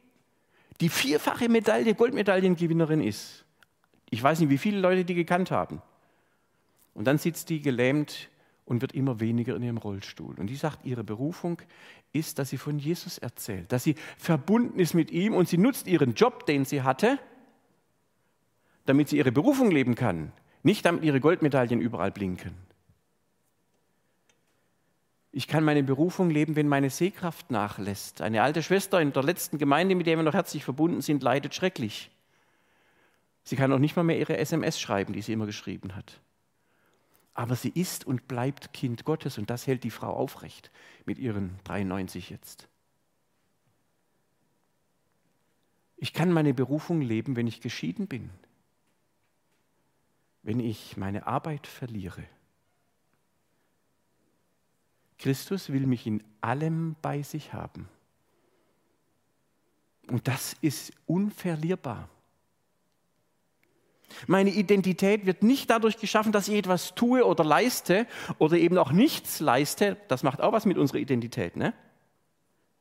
die 0.81 0.89
vierfache 0.89 1.49
Medaille, 1.49 1.95
Goldmedaillengewinnerin 1.95 3.01
ist? 3.01 3.45
Ich 4.09 4.21
weiß 4.21 4.39
nicht, 4.39 4.49
wie 4.49 4.57
viele 4.57 4.79
Leute 4.79 5.05
die 5.05 5.15
gekannt 5.15 5.51
haben. 5.51 5.81
Und 6.93 7.05
dann 7.05 7.17
sitzt 7.17 7.49
die 7.49 7.61
gelähmt 7.61 8.29
und 8.65 8.81
wird 8.81 8.93
immer 8.93 9.19
weniger 9.19 9.55
in 9.55 9.63
ihrem 9.63 9.77
Rollstuhl. 9.77 10.35
Und 10.39 10.47
die 10.47 10.55
sagt, 10.55 10.85
ihre 10.85 11.03
Berufung 11.03 11.61
ist, 12.11 12.39
dass 12.39 12.49
sie 12.49 12.57
von 12.57 12.79
Jesus 12.79 13.17
erzählt, 13.17 13.71
dass 13.71 13.83
sie 13.83 13.95
verbunden 14.17 14.79
ist 14.79 14.93
mit 14.93 15.11
ihm 15.11 15.33
und 15.33 15.49
sie 15.49 15.57
nutzt 15.57 15.87
ihren 15.87 16.13
Job, 16.13 16.45
den 16.45 16.65
sie 16.65 16.83
hatte, 16.83 17.19
damit 18.85 19.09
sie 19.09 19.17
ihre 19.17 19.31
Berufung 19.31 19.71
leben 19.71 19.95
kann. 19.95 20.31
Nicht 20.61 20.85
damit 20.85 21.03
ihre 21.03 21.19
Goldmedaillen 21.19 21.81
überall 21.81 22.11
blinken. 22.11 22.53
Ich 25.33 25.47
kann 25.47 25.65
meine 25.65 25.83
Berufung 25.83 26.29
leben, 26.29 26.55
wenn 26.55 26.69
meine 26.69 26.89
Sehkraft 26.89 27.51
nachlässt. 27.51 28.21
Eine 28.21 28.41
alte 28.43 28.63
Schwester 28.63 29.01
in 29.01 29.11
der 29.11 29.23
letzten 29.23 29.57
Gemeinde, 29.57 29.95
mit 29.95 30.07
der 30.07 30.15
wir 30.15 30.23
noch 30.23 30.33
herzlich 30.33 30.63
verbunden 30.63 31.01
sind, 31.01 31.21
leidet 31.23 31.53
schrecklich. 31.53 32.11
Sie 33.43 33.57
kann 33.57 33.73
auch 33.73 33.79
nicht 33.79 33.97
mal 33.97 34.03
mehr 34.03 34.17
ihre 34.17 34.37
SMS 34.37 34.79
schreiben, 34.79 35.11
die 35.11 35.21
sie 35.21 35.33
immer 35.33 35.45
geschrieben 35.45 35.95
hat. 35.95 36.21
Aber 37.33 37.55
sie 37.55 37.71
ist 37.73 38.05
und 38.07 38.29
bleibt 38.29 38.71
Kind 38.71 39.03
Gottes 39.03 39.37
und 39.37 39.49
das 39.49 39.67
hält 39.67 39.83
die 39.83 39.89
Frau 39.89 40.13
aufrecht 40.13 40.71
mit 41.05 41.19
ihren 41.19 41.59
93 41.65 42.29
jetzt. 42.29 42.69
Ich 45.97 46.13
kann 46.13 46.31
meine 46.31 46.53
Berufung 46.53 47.01
leben, 47.01 47.35
wenn 47.35 47.47
ich 47.47 47.59
geschieden 47.59 48.07
bin 48.07 48.29
wenn 50.43 50.59
ich 50.59 50.97
meine 50.97 51.25
Arbeit 51.25 51.65
verliere. 51.65 52.23
Christus 55.23 55.71
will 55.71 55.87
mich 55.87 56.05
in 56.05 56.21
allem 56.41 56.97
bei 57.01 57.23
sich 57.23 57.53
haben. 57.53 57.87
Und 60.11 60.27
das 60.27 60.53
ist 60.59 60.91
unverlierbar. 61.05 62.09
Meine 64.27 64.49
Identität 64.49 65.25
wird 65.25 65.41
nicht 65.41 65.69
dadurch 65.69 65.97
geschaffen, 65.97 66.33
dass 66.33 66.49
ich 66.49 66.55
etwas 66.55 66.93
tue 66.93 67.25
oder 67.25 67.45
leiste 67.45 68.05
oder 68.37 68.57
eben 68.57 68.77
auch 68.77 68.91
nichts 68.91 69.39
leiste. 69.39 69.95
Das 70.09 70.23
macht 70.23 70.41
auch 70.41 70.51
was 70.51 70.65
mit 70.65 70.77
unserer 70.77 70.97
Identität. 70.97 71.55
Ne? 71.55 71.73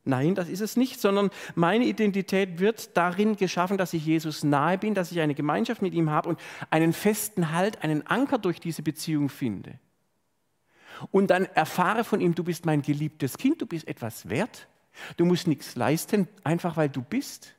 Nein, 0.03 0.35
das 0.35 0.49
ist 0.49 0.59
es 0.59 0.75
nicht, 0.75 0.99
sondern 0.99 1.29
meine 1.55 1.85
Identität 1.85 2.59
wird 2.59 2.97
darin 2.97 3.37
geschaffen, 3.37 3.77
dass 3.77 3.93
ich 3.93 4.05
Jesus 4.05 4.43
nahe 4.43 4.77
bin, 4.77 4.95
dass 4.95 5.13
ich 5.13 5.21
eine 5.21 5.33
Gemeinschaft 5.33 5.81
mit 5.81 5.93
ihm 5.93 6.09
habe 6.09 6.27
und 6.27 6.41
einen 6.69 6.91
festen 6.91 7.53
Halt, 7.53 7.83
einen 7.83 8.05
Anker 8.05 8.37
durch 8.37 8.59
diese 8.59 8.83
Beziehung 8.83 9.29
finde. 9.29 9.79
Und 11.11 11.27
dann 11.29 11.45
erfahre 11.45 12.03
von 12.03 12.21
ihm, 12.21 12.35
du 12.35 12.43
bist 12.43 12.65
mein 12.65 12.81
geliebtes 12.81 13.37
Kind, 13.37 13.61
du 13.61 13.65
bist 13.65 13.87
etwas 13.87 14.29
wert, 14.29 14.67
du 15.17 15.25
musst 15.25 15.47
nichts 15.47 15.75
leisten, 15.75 16.27
einfach 16.43 16.77
weil 16.77 16.89
du 16.89 17.01
bist. 17.01 17.55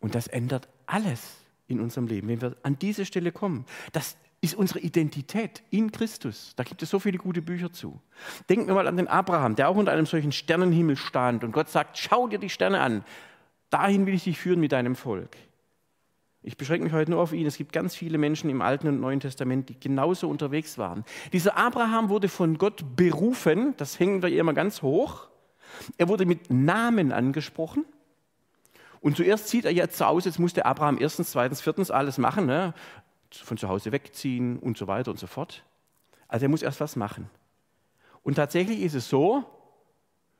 Und 0.00 0.14
das 0.14 0.26
ändert 0.26 0.68
alles 0.86 1.36
in 1.66 1.80
unserem 1.80 2.06
Leben, 2.06 2.28
wenn 2.28 2.40
wir 2.40 2.56
an 2.62 2.78
diese 2.78 3.06
Stelle 3.06 3.32
kommen. 3.32 3.64
Das 3.92 4.16
ist 4.40 4.54
unsere 4.54 4.80
Identität 4.80 5.62
in 5.70 5.90
Christus. 5.90 6.52
Da 6.56 6.64
gibt 6.64 6.82
es 6.82 6.90
so 6.90 6.98
viele 6.98 7.16
gute 7.16 7.40
Bücher 7.40 7.72
zu. 7.72 7.98
Denken 8.50 8.66
wir 8.66 8.74
mal 8.74 8.86
an 8.86 8.98
den 8.98 9.08
Abraham, 9.08 9.56
der 9.56 9.70
auch 9.70 9.76
unter 9.76 9.92
einem 9.92 10.04
solchen 10.04 10.32
Sternenhimmel 10.32 10.96
stand 10.96 11.42
und 11.44 11.52
Gott 11.52 11.70
sagt, 11.70 11.96
schau 11.96 12.28
dir 12.28 12.38
die 12.38 12.50
Sterne 12.50 12.80
an. 12.80 13.04
Dahin 13.70 14.04
will 14.04 14.14
ich 14.14 14.24
dich 14.24 14.38
führen 14.38 14.60
mit 14.60 14.72
deinem 14.72 14.94
Volk. 14.94 15.36
Ich 16.44 16.56
beschränke 16.56 16.84
mich 16.84 16.92
heute 16.92 17.10
nur 17.10 17.20
auf 17.20 17.32
ihn. 17.32 17.46
Es 17.46 17.56
gibt 17.56 17.72
ganz 17.72 17.96
viele 17.96 18.18
Menschen 18.18 18.50
im 18.50 18.62
Alten 18.62 18.86
und 18.86 19.00
Neuen 19.00 19.18
Testament, 19.18 19.68
die 19.70 19.80
genauso 19.80 20.28
unterwegs 20.28 20.78
waren. 20.78 21.04
Dieser 21.32 21.56
Abraham 21.56 22.10
wurde 22.10 22.28
von 22.28 22.58
Gott 22.58 22.84
berufen, 22.96 23.74
das 23.78 23.98
hängen 23.98 24.22
wir 24.22 24.28
immer 24.28 24.52
ganz 24.52 24.82
hoch. 24.82 25.28
Er 25.96 26.08
wurde 26.08 26.26
mit 26.26 26.50
Namen 26.50 27.12
angesprochen. 27.12 27.84
Und 29.00 29.16
zuerst 29.16 29.48
sieht 29.48 29.64
er 29.64 29.72
jetzt 29.72 29.96
so 29.96 30.04
aus, 30.04 30.24
jetzt 30.24 30.38
musste 30.38 30.64
Abraham 30.64 30.98
erstens, 31.00 31.30
zweitens, 31.30 31.60
viertens 31.60 31.90
alles 31.90 32.18
machen. 32.18 32.46
Ne? 32.46 32.74
von 33.42 33.56
zu 33.56 33.68
Hause 33.68 33.92
wegziehen 33.92 34.58
und 34.58 34.78
so 34.78 34.86
weiter 34.86 35.10
und 35.10 35.18
so 35.18 35.26
fort. 35.26 35.64
Also 36.28 36.46
er 36.46 36.48
muss 36.48 36.62
erst 36.62 36.80
was 36.80 36.96
machen. 36.96 37.28
Und 38.22 38.34
tatsächlich 38.34 38.80
ist 38.80 38.94
es 38.94 39.08
so, 39.08 39.44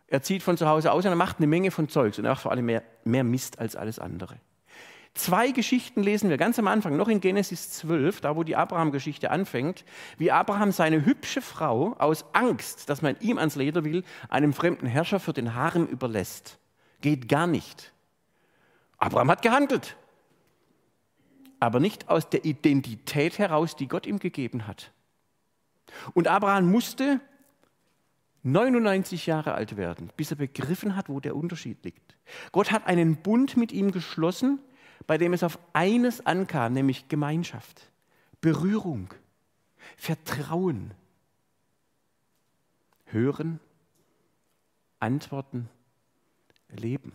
er 0.06 0.22
zieht 0.22 0.42
von 0.42 0.56
zu 0.56 0.68
Hause 0.68 0.92
aus 0.92 1.04
und 1.04 1.10
er 1.10 1.16
macht 1.16 1.38
eine 1.38 1.46
Menge 1.46 1.70
von 1.70 1.88
Zeugs 1.88 2.18
und 2.18 2.24
er 2.24 2.30
macht 2.30 2.42
vor 2.42 2.52
allem 2.52 2.66
mehr, 2.66 2.82
mehr 3.04 3.24
Mist 3.24 3.58
als 3.58 3.76
alles 3.76 3.98
andere. 3.98 4.36
Zwei 5.14 5.52
Geschichten 5.52 6.02
lesen 6.02 6.28
wir 6.28 6.36
ganz 6.36 6.58
am 6.58 6.66
Anfang, 6.66 6.96
noch 6.96 7.08
in 7.08 7.20
Genesis 7.20 7.70
12, 7.70 8.20
da 8.20 8.34
wo 8.34 8.42
die 8.42 8.56
Abraham-Geschichte 8.56 9.30
anfängt, 9.30 9.84
wie 10.18 10.32
Abraham 10.32 10.72
seine 10.72 11.04
hübsche 11.04 11.40
Frau 11.40 11.94
aus 11.98 12.24
Angst, 12.32 12.88
dass 12.88 13.00
man 13.00 13.16
ihm 13.20 13.38
ans 13.38 13.54
Leder 13.54 13.84
will, 13.84 14.02
einem 14.28 14.52
fremden 14.52 14.86
Herrscher 14.86 15.20
für 15.20 15.32
den 15.32 15.54
Harem 15.54 15.86
überlässt. 15.86 16.58
Geht 17.00 17.28
gar 17.28 17.46
nicht. 17.46 17.92
Abraham 18.98 19.30
hat 19.30 19.42
gehandelt 19.42 19.96
aber 21.64 21.80
nicht 21.80 22.10
aus 22.10 22.28
der 22.28 22.44
Identität 22.44 23.38
heraus, 23.38 23.74
die 23.74 23.88
Gott 23.88 24.06
ihm 24.06 24.18
gegeben 24.18 24.66
hat. 24.66 24.92
Und 26.12 26.28
Abraham 26.28 26.70
musste 26.70 27.20
99 28.42 29.26
Jahre 29.26 29.54
alt 29.54 29.78
werden, 29.78 30.10
bis 30.16 30.30
er 30.30 30.36
begriffen 30.36 30.94
hat, 30.94 31.08
wo 31.08 31.20
der 31.20 31.34
Unterschied 31.34 31.82
liegt. 31.82 32.16
Gott 32.52 32.70
hat 32.70 32.86
einen 32.86 33.16
Bund 33.16 33.56
mit 33.56 33.72
ihm 33.72 33.92
geschlossen, 33.92 34.58
bei 35.06 35.18
dem 35.18 35.32
es 35.32 35.42
auf 35.42 35.58
eines 35.72 36.24
ankam, 36.24 36.72
nämlich 36.72 37.08
Gemeinschaft, 37.08 37.90
Berührung, 38.40 39.12
Vertrauen, 39.96 40.92
Hören, 43.06 43.60
Antworten, 44.98 45.68
Leben. 46.68 47.12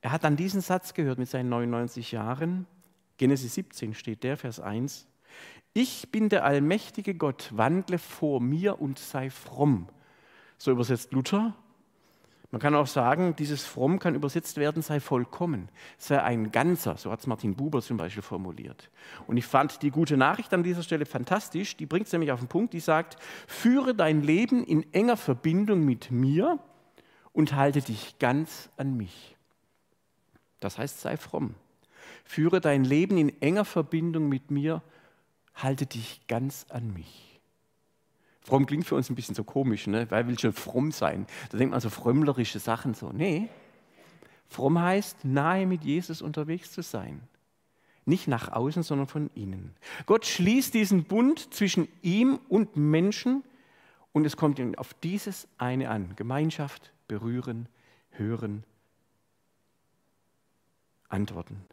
Er 0.00 0.12
hat 0.12 0.24
dann 0.24 0.36
diesen 0.36 0.60
Satz 0.60 0.94
gehört 0.94 1.18
mit 1.18 1.28
seinen 1.28 1.48
99 1.48 2.12
Jahren. 2.12 2.66
Genesis 3.16 3.54
17 3.54 3.94
steht 3.94 4.22
der, 4.22 4.36
Vers 4.36 4.60
1. 4.60 5.06
Ich 5.72 6.10
bin 6.10 6.28
der 6.28 6.44
allmächtige 6.44 7.14
Gott, 7.14 7.50
wandle 7.54 7.98
vor 7.98 8.40
mir 8.40 8.80
und 8.80 8.98
sei 8.98 9.30
fromm. 9.30 9.88
So 10.58 10.70
übersetzt 10.70 11.12
Luther. 11.12 11.54
Man 12.50 12.60
kann 12.60 12.74
auch 12.74 12.86
sagen, 12.86 13.34
dieses 13.36 13.64
fromm 13.64 13.98
kann 13.98 14.14
übersetzt 14.14 14.56
werden, 14.56 14.80
sei 14.80 15.00
vollkommen, 15.00 15.68
sei 15.98 16.22
ein 16.22 16.52
Ganzer. 16.52 16.96
So 16.96 17.10
hat 17.10 17.20
es 17.20 17.26
Martin 17.26 17.56
Buber 17.56 17.82
zum 17.82 17.96
Beispiel 17.96 18.22
formuliert. 18.22 18.90
Und 19.26 19.36
ich 19.36 19.46
fand 19.46 19.82
die 19.82 19.90
gute 19.90 20.16
Nachricht 20.16 20.54
an 20.54 20.62
dieser 20.62 20.82
Stelle 20.82 21.06
fantastisch. 21.06 21.76
Die 21.76 21.86
bringt 21.86 22.06
es 22.06 22.12
nämlich 22.12 22.30
auf 22.30 22.40
den 22.40 22.48
Punkt, 22.48 22.72
die 22.72 22.80
sagt, 22.80 23.16
führe 23.46 23.94
dein 23.94 24.22
Leben 24.22 24.64
in 24.64 24.92
enger 24.92 25.16
Verbindung 25.16 25.84
mit 25.84 26.10
mir 26.10 26.60
und 27.32 27.54
halte 27.54 27.80
dich 27.82 28.18
ganz 28.18 28.70
an 28.76 28.96
mich. 28.96 29.36
Das 30.60 30.78
heißt, 30.78 31.00
sei 31.00 31.16
fromm. 31.16 31.54
Führe 32.24 32.60
dein 32.60 32.84
Leben 32.84 33.18
in 33.18 33.40
enger 33.42 33.64
Verbindung 33.64 34.28
mit 34.28 34.50
mir, 34.50 34.82
halte 35.54 35.86
dich 35.86 36.26
ganz 36.28 36.66
an 36.70 36.92
mich. 36.92 37.35
Fromm 38.46 38.64
klingt 38.64 38.86
für 38.86 38.94
uns 38.94 39.10
ein 39.10 39.16
bisschen 39.16 39.34
so 39.34 39.42
komisch, 39.42 39.88
ne? 39.88 40.08
weil 40.08 40.28
will 40.28 40.38
schon 40.38 40.52
fromm 40.52 40.92
sein. 40.92 41.26
Da 41.50 41.58
denkt 41.58 41.72
man 41.72 41.80
so 41.80 41.90
frömmlerische 41.90 42.60
Sachen 42.60 42.94
so. 42.94 43.10
Nee, 43.10 43.48
fromm 44.46 44.80
heißt, 44.80 45.24
nahe 45.24 45.66
mit 45.66 45.82
Jesus 45.82 46.22
unterwegs 46.22 46.70
zu 46.70 46.80
sein. 46.80 47.22
Nicht 48.04 48.28
nach 48.28 48.52
außen, 48.52 48.84
sondern 48.84 49.08
von 49.08 49.30
innen. 49.34 49.74
Gott 50.06 50.26
schließt 50.26 50.74
diesen 50.74 51.02
Bund 51.02 51.52
zwischen 51.52 51.88
ihm 52.02 52.38
und 52.48 52.76
Menschen 52.76 53.42
und 54.12 54.24
es 54.24 54.36
kommt 54.36 54.60
ihm 54.60 54.76
auf 54.76 54.94
dieses 54.94 55.48
eine 55.58 55.90
an. 55.90 56.14
Gemeinschaft, 56.14 56.92
berühren, 57.08 57.68
hören, 58.10 58.62
antworten, 61.08 61.64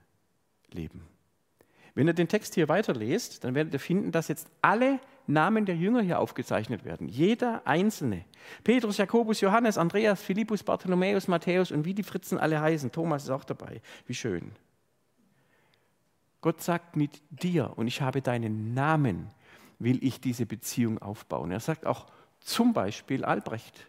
leben. 0.71 1.03
Wenn 1.93 2.07
ihr 2.07 2.13
den 2.13 2.29
Text 2.29 2.55
hier 2.55 2.67
weiterlest, 2.67 3.43
dann 3.43 3.53
werdet 3.53 3.75
ihr 3.75 3.79
finden, 3.79 4.11
dass 4.11 4.27
jetzt 4.27 4.47
alle 4.63 4.99
Namen 5.27 5.65
der 5.65 5.75
Jünger 5.75 6.01
hier 6.01 6.19
aufgezeichnet 6.19 6.83
werden. 6.83 7.07
Jeder 7.07 7.65
einzelne. 7.65 8.25
Petrus, 8.63 8.97
Jakobus, 8.97 9.41
Johannes, 9.41 9.77
Andreas, 9.77 10.21
Philippus, 10.21 10.63
Bartholomäus, 10.63 11.27
Matthäus 11.27 11.71
und 11.71 11.85
wie 11.85 11.93
die 11.93 12.03
Fritzen 12.03 12.37
alle 12.37 12.59
heißen. 12.59 12.91
Thomas 12.91 13.23
ist 13.23 13.29
auch 13.29 13.43
dabei. 13.43 13.81
Wie 14.05 14.13
schön. 14.13 14.51
Gott 16.41 16.61
sagt 16.61 16.97
mit 16.97 17.21
dir 17.29 17.71
und 17.77 17.87
ich 17.87 18.01
habe 18.01 18.21
deinen 18.21 18.73
Namen, 18.73 19.29
will 19.79 20.03
ich 20.03 20.19
diese 20.19 20.45
Beziehung 20.45 21.01
aufbauen. 21.01 21.51
Er 21.51 21.59
sagt 21.59 21.85
auch 21.85 22.07
zum 22.39 22.73
Beispiel 22.73 23.23
Albrecht. 23.23 23.87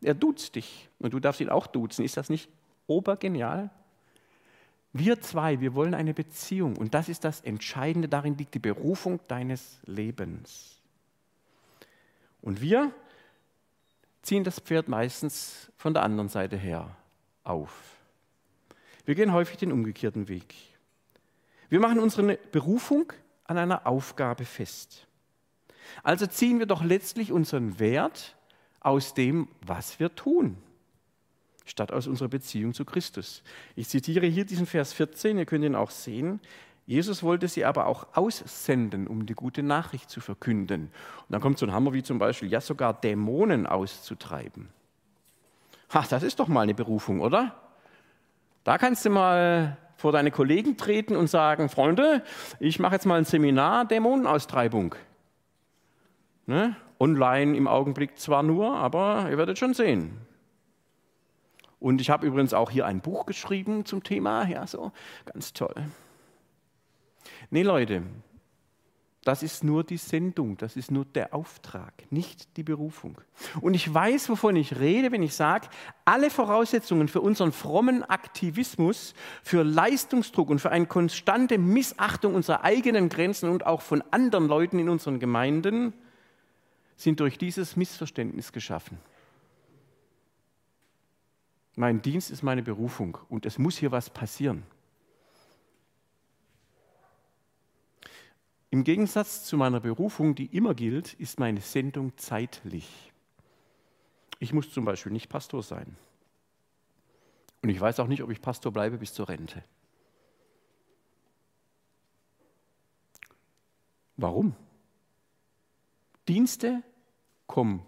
Er 0.00 0.14
duzt 0.14 0.54
dich 0.54 0.88
und 0.98 1.14
du 1.14 1.20
darfst 1.20 1.40
ihn 1.40 1.48
auch 1.48 1.66
duzen. 1.66 2.04
Ist 2.04 2.16
das 2.16 2.30
nicht 2.30 2.48
obergenial? 2.86 3.70
Wir 4.98 5.20
zwei, 5.20 5.60
wir 5.60 5.74
wollen 5.74 5.94
eine 5.94 6.14
Beziehung 6.14 6.76
und 6.76 6.94
das 6.94 7.08
ist 7.08 7.24
das 7.24 7.40
Entscheidende. 7.42 8.08
Darin 8.08 8.36
liegt 8.38 8.54
die 8.54 8.58
Berufung 8.58 9.20
deines 9.28 9.78
Lebens. 9.84 10.80
Und 12.40 12.60
wir 12.60 12.92
ziehen 14.22 14.44
das 14.44 14.58
Pferd 14.58 14.88
meistens 14.88 15.70
von 15.76 15.92
der 15.92 16.02
anderen 16.02 16.28
Seite 16.28 16.56
her 16.56 16.96
auf. 17.44 17.96
Wir 19.04 19.14
gehen 19.14 19.32
häufig 19.32 19.56
den 19.56 19.72
umgekehrten 19.72 20.28
Weg. 20.28 20.54
Wir 21.68 21.80
machen 21.80 21.98
unsere 21.98 22.36
Berufung 22.52 23.12
an 23.44 23.58
einer 23.58 23.86
Aufgabe 23.86 24.44
fest. 24.44 25.06
Also 26.02 26.26
ziehen 26.26 26.58
wir 26.58 26.66
doch 26.66 26.82
letztlich 26.82 27.32
unseren 27.32 27.78
Wert 27.78 28.36
aus 28.80 29.14
dem, 29.14 29.48
was 29.60 30.00
wir 30.00 30.14
tun, 30.14 30.56
statt 31.66 31.92
aus 31.92 32.06
unserer 32.06 32.28
Beziehung 32.28 32.72
zu 32.72 32.84
Christus. 32.84 33.42
Ich 33.74 33.88
zitiere 33.88 34.26
hier 34.26 34.46
diesen 34.46 34.66
Vers 34.66 34.92
14, 34.94 35.36
ihr 35.36 35.46
könnt 35.46 35.64
ihn 35.64 35.74
auch 35.74 35.90
sehen. 35.90 36.40
Jesus 36.86 37.24
wollte 37.24 37.48
sie 37.48 37.64
aber 37.64 37.86
auch 37.86 38.06
aussenden, 38.14 39.08
um 39.08 39.26
die 39.26 39.34
gute 39.34 39.62
Nachricht 39.62 40.08
zu 40.08 40.20
verkünden. 40.20 40.82
Und 40.84 41.30
dann 41.32 41.40
kommt 41.40 41.58
so 41.58 41.66
ein 41.66 41.72
Hammer 41.72 41.92
wie 41.92 42.04
zum 42.04 42.18
Beispiel, 42.18 42.48
ja 42.48 42.60
sogar 42.60 42.94
Dämonen 42.94 43.66
auszutreiben. 43.66 44.68
Ha, 45.92 46.04
das 46.08 46.22
ist 46.22 46.38
doch 46.38 46.48
mal 46.48 46.62
eine 46.62 46.74
Berufung, 46.74 47.20
oder? 47.20 47.56
Da 48.62 48.78
kannst 48.78 49.04
du 49.04 49.10
mal 49.10 49.76
vor 49.96 50.12
deine 50.12 50.30
Kollegen 50.30 50.76
treten 50.76 51.16
und 51.16 51.28
sagen, 51.28 51.68
Freunde, 51.68 52.22
ich 52.60 52.78
mache 52.78 52.94
jetzt 52.94 53.06
mal 53.06 53.18
ein 53.18 53.24
Seminar 53.24 53.84
Dämonenaustreibung. 53.84 54.94
Ne? 56.46 56.76
Online 57.00 57.56
im 57.56 57.66
Augenblick 57.66 58.18
zwar 58.18 58.42
nur, 58.42 58.76
aber 58.76 59.26
ihr 59.30 59.38
werdet 59.38 59.58
schon 59.58 59.74
sehen. 59.74 60.25
Und 61.78 62.00
ich 62.00 62.10
habe 62.10 62.26
übrigens 62.26 62.54
auch 62.54 62.70
hier 62.70 62.86
ein 62.86 63.00
Buch 63.00 63.26
geschrieben 63.26 63.84
zum 63.84 64.02
Thema, 64.02 64.46
ja, 64.48 64.66
so 64.66 64.92
ganz 65.26 65.52
toll. 65.52 65.74
Nee, 67.50 67.62
Leute, 67.62 68.02
das 69.26 69.42
ist 69.42 69.64
nur 69.64 69.82
die 69.82 69.96
Sendung, 69.96 70.56
das 70.56 70.76
ist 70.76 70.92
nur 70.92 71.04
der 71.04 71.34
Auftrag, 71.34 71.92
nicht 72.10 72.56
die 72.56 72.62
Berufung. 72.62 73.20
Und 73.60 73.74
ich 73.74 73.92
weiß, 73.92 74.28
wovon 74.28 74.54
ich 74.54 74.78
rede, 74.78 75.10
wenn 75.10 75.22
ich 75.22 75.34
sage, 75.34 75.68
alle 76.04 76.30
Voraussetzungen 76.30 77.08
für 77.08 77.20
unseren 77.20 77.50
frommen 77.50 78.04
Aktivismus, 78.04 79.14
für 79.42 79.64
Leistungsdruck 79.64 80.48
und 80.48 80.60
für 80.60 80.70
eine 80.70 80.86
konstante 80.86 81.58
Missachtung 81.58 82.36
unserer 82.36 82.62
eigenen 82.62 83.08
Grenzen 83.08 83.50
und 83.50 83.66
auch 83.66 83.82
von 83.82 84.00
anderen 84.12 84.46
Leuten 84.46 84.78
in 84.78 84.88
unseren 84.88 85.18
Gemeinden 85.18 85.92
sind 86.96 87.18
durch 87.18 87.36
dieses 87.36 87.74
Missverständnis 87.74 88.52
geschaffen. 88.52 88.98
Mein 91.76 92.00
Dienst 92.00 92.30
ist 92.30 92.42
meine 92.42 92.62
Berufung 92.62 93.18
und 93.28 93.44
es 93.44 93.58
muss 93.58 93.76
hier 93.76 93.92
was 93.92 94.08
passieren. 94.08 94.64
Im 98.70 98.82
Gegensatz 98.82 99.44
zu 99.44 99.58
meiner 99.58 99.80
Berufung, 99.80 100.34
die 100.34 100.46
immer 100.46 100.74
gilt, 100.74 101.14
ist 101.14 101.38
meine 101.38 101.60
Sendung 101.60 102.16
zeitlich. 102.16 103.12
Ich 104.38 104.52
muss 104.52 104.72
zum 104.72 104.84
Beispiel 104.86 105.12
nicht 105.12 105.28
Pastor 105.28 105.62
sein. 105.62 105.96
Und 107.62 107.68
ich 107.68 107.80
weiß 107.80 108.00
auch 108.00 108.06
nicht, 108.06 108.22
ob 108.22 108.30
ich 108.30 108.40
Pastor 108.40 108.72
bleibe 108.72 108.96
bis 108.96 109.12
zur 109.12 109.28
Rente. 109.28 109.62
Warum? 114.16 114.54
Dienste 116.26 116.82
kommen, 117.46 117.84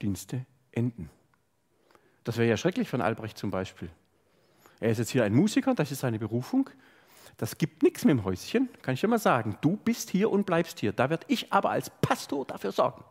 Dienste 0.00 0.46
enden. 0.70 1.10
Das 2.26 2.38
wäre 2.38 2.48
ja 2.48 2.56
schrecklich 2.56 2.88
von 2.88 3.00
Albrecht 3.00 3.38
zum 3.38 3.52
Beispiel. 3.52 3.88
Er 4.80 4.90
ist 4.90 4.98
jetzt 4.98 5.10
hier 5.10 5.22
ein 5.22 5.32
Musiker, 5.32 5.76
das 5.76 5.92
ist 5.92 6.00
seine 6.00 6.18
Berufung. 6.18 6.68
Das 7.36 7.56
gibt 7.56 7.84
nichts 7.84 8.04
mit 8.04 8.18
dem 8.18 8.24
Häuschen, 8.24 8.68
kann 8.82 8.94
ich 8.94 9.00
dir 9.00 9.06
mal 9.06 9.20
sagen. 9.20 9.56
Du 9.60 9.76
bist 9.76 10.10
hier 10.10 10.32
und 10.32 10.44
bleibst 10.44 10.80
hier. 10.80 10.92
Da 10.92 11.08
werde 11.08 11.24
ich 11.28 11.52
aber 11.52 11.70
als 11.70 11.88
Pastor 11.88 12.44
dafür 12.44 12.72
sorgen. 12.72 13.04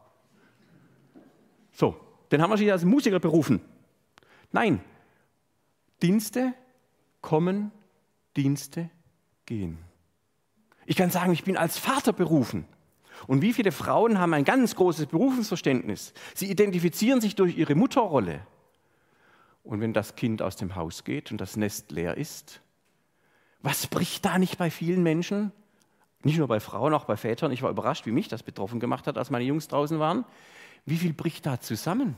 So, 1.71 1.95
den 2.29 2.41
haben 2.41 2.49
wir 2.49 2.57
sich 2.57 2.69
als 2.69 2.83
Musiker 2.83 3.21
berufen. 3.21 3.61
Nein, 4.51 4.81
Dienste 6.01 6.53
kommen, 7.21 7.71
Dienste 8.35 8.89
gehen. 9.45 9.77
Ich 10.85 10.97
kann 10.97 11.09
sagen, 11.09 11.31
ich 11.31 11.45
bin 11.45 11.55
als 11.55 11.77
Vater 11.77 12.11
berufen. 12.11 12.65
Und 13.27 13.41
wie 13.41 13.53
viele 13.53 13.71
Frauen 13.71 14.19
haben 14.19 14.33
ein 14.33 14.43
ganz 14.43 14.75
großes 14.75 15.05
Berufungsverständnis? 15.05 16.13
Sie 16.33 16.51
identifizieren 16.51 17.21
sich 17.21 17.35
durch 17.35 17.57
ihre 17.57 17.75
Mutterrolle. 17.75 18.45
Und 19.65 19.81
wenn 19.81 19.93
das 19.93 20.15
Kind 20.15 20.41
aus 20.41 20.55
dem 20.55 20.75
Haus 20.75 21.03
geht 21.03 21.31
und 21.31 21.41
das 21.41 21.57
Nest 21.57 21.91
leer 21.91 22.15
ist, 22.17 22.61
was 23.61 23.87
bricht 23.87 24.23
da 24.23 24.37
nicht 24.37 24.59
bei 24.59 24.69
vielen 24.69 25.01
Menschen? 25.01 25.51
Nicht 26.21 26.37
nur 26.37 26.47
bei 26.47 26.59
Frauen, 26.59 26.93
auch 26.93 27.05
bei 27.05 27.17
Vätern. 27.17 27.51
Ich 27.51 27.63
war 27.63 27.71
überrascht, 27.71 28.05
wie 28.05 28.11
mich 28.11 28.27
das 28.27 28.43
betroffen 28.43 28.79
gemacht 28.79 29.07
hat, 29.07 29.17
als 29.17 29.31
meine 29.31 29.43
Jungs 29.43 29.67
draußen 29.67 29.97
waren. 29.97 30.23
Wie 30.85 30.97
viel 30.97 31.13
bricht 31.13 31.47
da 31.47 31.59
zusammen? 31.59 32.15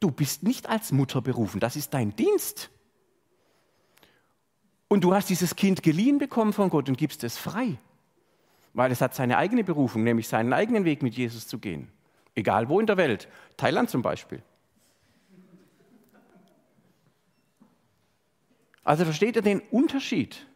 Du 0.00 0.10
bist 0.10 0.42
nicht 0.42 0.68
als 0.68 0.90
Mutter 0.90 1.22
berufen, 1.22 1.60
das 1.60 1.76
ist 1.76 1.94
dein 1.94 2.16
Dienst. 2.16 2.70
Und 4.88 5.04
du 5.04 5.14
hast 5.14 5.30
dieses 5.30 5.54
Kind 5.54 5.84
geliehen 5.84 6.18
bekommen 6.18 6.52
von 6.52 6.68
Gott 6.68 6.88
und 6.88 6.98
gibst 6.98 7.22
es 7.22 7.38
frei, 7.38 7.78
weil 8.72 8.90
es 8.90 9.00
hat 9.00 9.14
seine 9.14 9.38
eigene 9.38 9.62
Berufung, 9.62 10.02
nämlich 10.02 10.26
seinen 10.26 10.52
eigenen 10.52 10.84
Weg 10.84 11.02
mit 11.02 11.14
Jesus 11.14 11.46
zu 11.46 11.58
gehen. 11.58 11.88
Egal 12.34 12.68
wo 12.68 12.80
in 12.80 12.86
der 12.86 12.96
Welt, 12.96 13.28
Thailand 13.56 13.88
zum 13.88 14.02
Beispiel. 14.02 14.42
Also 18.84 19.04
versteht 19.04 19.36
ihr 19.36 19.42
den 19.42 19.60
Unterschied? 19.60 20.46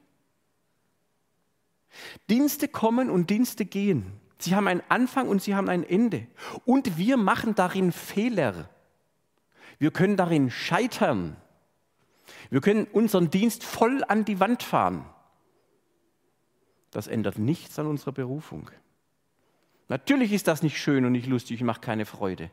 Dienste 2.29 2.69
kommen 2.69 3.11
und 3.11 3.31
Dienste 3.31 3.65
gehen. 3.65 4.13
Sie 4.39 4.55
haben 4.55 4.69
einen 4.69 4.83
Anfang 4.89 5.29
und 5.29 5.43
sie 5.43 5.55
haben 5.55 5.69
ein 5.69 5.83
Ende. 5.83 6.27
Und 6.65 6.97
wir 6.97 7.17
machen 7.17 7.55
darin 7.55 7.91
Fehler. 7.91 8.69
Wir 9.79 9.91
können 9.91 10.17
darin 10.17 10.51
scheitern. 10.51 11.37
Wir 12.51 12.61
können 12.61 12.85
unseren 12.85 13.31
Dienst 13.31 13.65
voll 13.65 14.05
an 14.07 14.25
die 14.25 14.39
Wand 14.39 14.63
fahren. 14.63 15.05
Das 16.91 17.07
ändert 17.07 17.39
nichts 17.39 17.79
an 17.79 17.87
unserer 17.87 18.13
Berufung. 18.13 18.71
Natürlich 19.89 20.33
ist 20.33 20.49
das 20.49 20.63
nicht 20.63 20.79
schön 20.79 21.05
und 21.05 21.13
nicht 21.13 21.27
lustig, 21.27 21.63
macht 21.63 21.83
keine 21.83 22.07
Freude. 22.07 22.51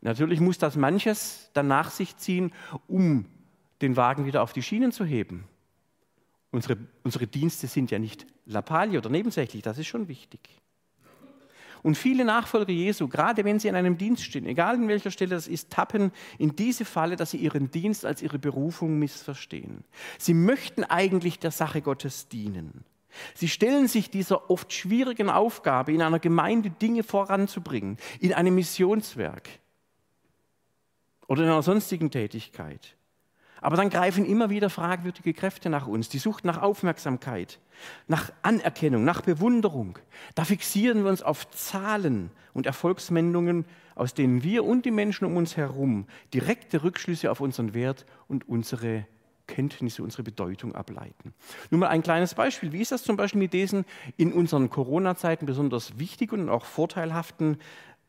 Natürlich 0.00 0.40
muss 0.40 0.58
das 0.58 0.76
manches 0.76 1.50
dann 1.54 1.68
nach 1.68 1.90
sich 1.90 2.16
ziehen, 2.16 2.52
um 2.88 3.24
den 3.84 3.96
Wagen 3.96 4.26
wieder 4.26 4.42
auf 4.42 4.52
die 4.52 4.62
Schienen 4.62 4.92
zu 4.92 5.04
heben. 5.04 5.44
Unsere, 6.50 6.78
unsere 7.02 7.26
Dienste 7.26 7.66
sind 7.66 7.90
ja 7.90 7.98
nicht 7.98 8.26
Lappalie 8.46 8.98
oder 8.98 9.10
nebensächlich, 9.10 9.62
das 9.62 9.78
ist 9.78 9.86
schon 9.86 10.08
wichtig. 10.08 10.40
Und 11.82 11.98
viele 11.98 12.24
Nachfolger 12.24 12.72
Jesu, 12.72 13.08
gerade 13.08 13.44
wenn 13.44 13.58
sie 13.58 13.68
in 13.68 13.74
einem 13.74 13.98
Dienst 13.98 14.24
stehen, 14.24 14.46
egal 14.46 14.76
in 14.76 14.88
welcher 14.88 15.10
Stelle 15.10 15.34
das 15.34 15.46
ist, 15.46 15.70
tappen 15.70 16.12
in 16.38 16.56
diese 16.56 16.86
Falle, 16.86 17.16
dass 17.16 17.32
sie 17.32 17.36
ihren 17.36 17.70
Dienst 17.70 18.06
als 18.06 18.22
ihre 18.22 18.38
Berufung 18.38 18.98
missverstehen. 18.98 19.84
Sie 20.18 20.32
möchten 20.32 20.82
eigentlich 20.84 21.38
der 21.40 21.50
Sache 21.50 21.82
Gottes 21.82 22.28
dienen. 22.28 22.84
Sie 23.34 23.48
stellen 23.48 23.86
sich 23.86 24.10
dieser 24.10 24.50
oft 24.50 24.72
schwierigen 24.72 25.28
Aufgabe, 25.28 25.92
in 25.92 26.00
einer 26.00 26.20
Gemeinde 26.20 26.70
Dinge 26.70 27.02
voranzubringen, 27.02 27.98
in 28.18 28.32
einem 28.32 28.54
Missionswerk. 28.54 29.48
oder 31.26 31.42
in 31.42 31.48
einer 31.48 31.62
sonstigen 31.62 32.10
Tätigkeit. 32.10 32.96
Aber 33.64 33.76
dann 33.76 33.88
greifen 33.88 34.26
immer 34.26 34.50
wieder 34.50 34.68
fragwürdige 34.68 35.32
Kräfte 35.32 35.70
nach 35.70 35.86
uns, 35.86 36.10
die 36.10 36.18
Sucht 36.18 36.44
nach 36.44 36.60
Aufmerksamkeit, 36.60 37.60
nach 38.08 38.30
Anerkennung, 38.42 39.04
nach 39.04 39.22
Bewunderung. 39.22 39.98
Da 40.34 40.44
fixieren 40.44 41.02
wir 41.02 41.10
uns 41.10 41.22
auf 41.22 41.48
Zahlen 41.48 42.30
und 42.52 42.66
Erfolgsmeldungen, 42.66 43.64
aus 43.94 44.12
denen 44.12 44.42
wir 44.42 44.66
und 44.66 44.84
die 44.84 44.90
Menschen 44.90 45.24
um 45.24 45.38
uns 45.38 45.56
herum 45.56 46.04
direkte 46.34 46.82
Rückschlüsse 46.82 47.30
auf 47.30 47.40
unseren 47.40 47.72
Wert 47.72 48.04
und 48.28 48.46
unsere 48.46 49.06
Kenntnisse, 49.46 50.02
unsere 50.02 50.24
Bedeutung 50.24 50.74
ableiten. 50.74 51.32
Nur 51.70 51.80
mal 51.80 51.88
ein 51.88 52.02
kleines 52.02 52.34
Beispiel. 52.34 52.72
Wie 52.72 52.82
ist 52.82 52.92
das 52.92 53.02
zum 53.02 53.16
Beispiel 53.16 53.40
mit 53.40 53.54
diesen 53.54 53.86
in 54.18 54.34
unseren 54.34 54.68
Corona-Zeiten 54.68 55.46
besonders 55.46 55.98
wichtigen 55.98 56.38
und 56.40 56.48
auch 56.50 56.66
vorteilhaften 56.66 57.56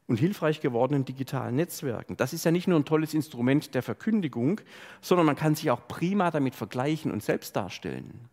und 0.08 0.20
hilfreich 0.20 0.62
gewordenen 0.62 1.06
digitalen 1.06 1.56
Netzwerken. 1.56 2.18
Das 2.18 2.34
ist 2.34 2.46
ja 2.46 2.52
nicht 2.52 2.68
nur 2.68 2.80
ein 2.80 2.86
tolles 2.86 3.14
Instrument 3.14 3.74
der 3.74 3.84
Verkündigung, 3.84 4.62
sondern 5.02 5.26
man 5.26 5.36
kann 5.36 5.56
sich 5.56 5.72
auch 5.72 5.88
prima 5.88 6.32
damit 6.32 6.56
vergleichen 6.56 7.12
und 7.12 7.24
selbst 7.24 7.56
darstellen. 7.56 8.30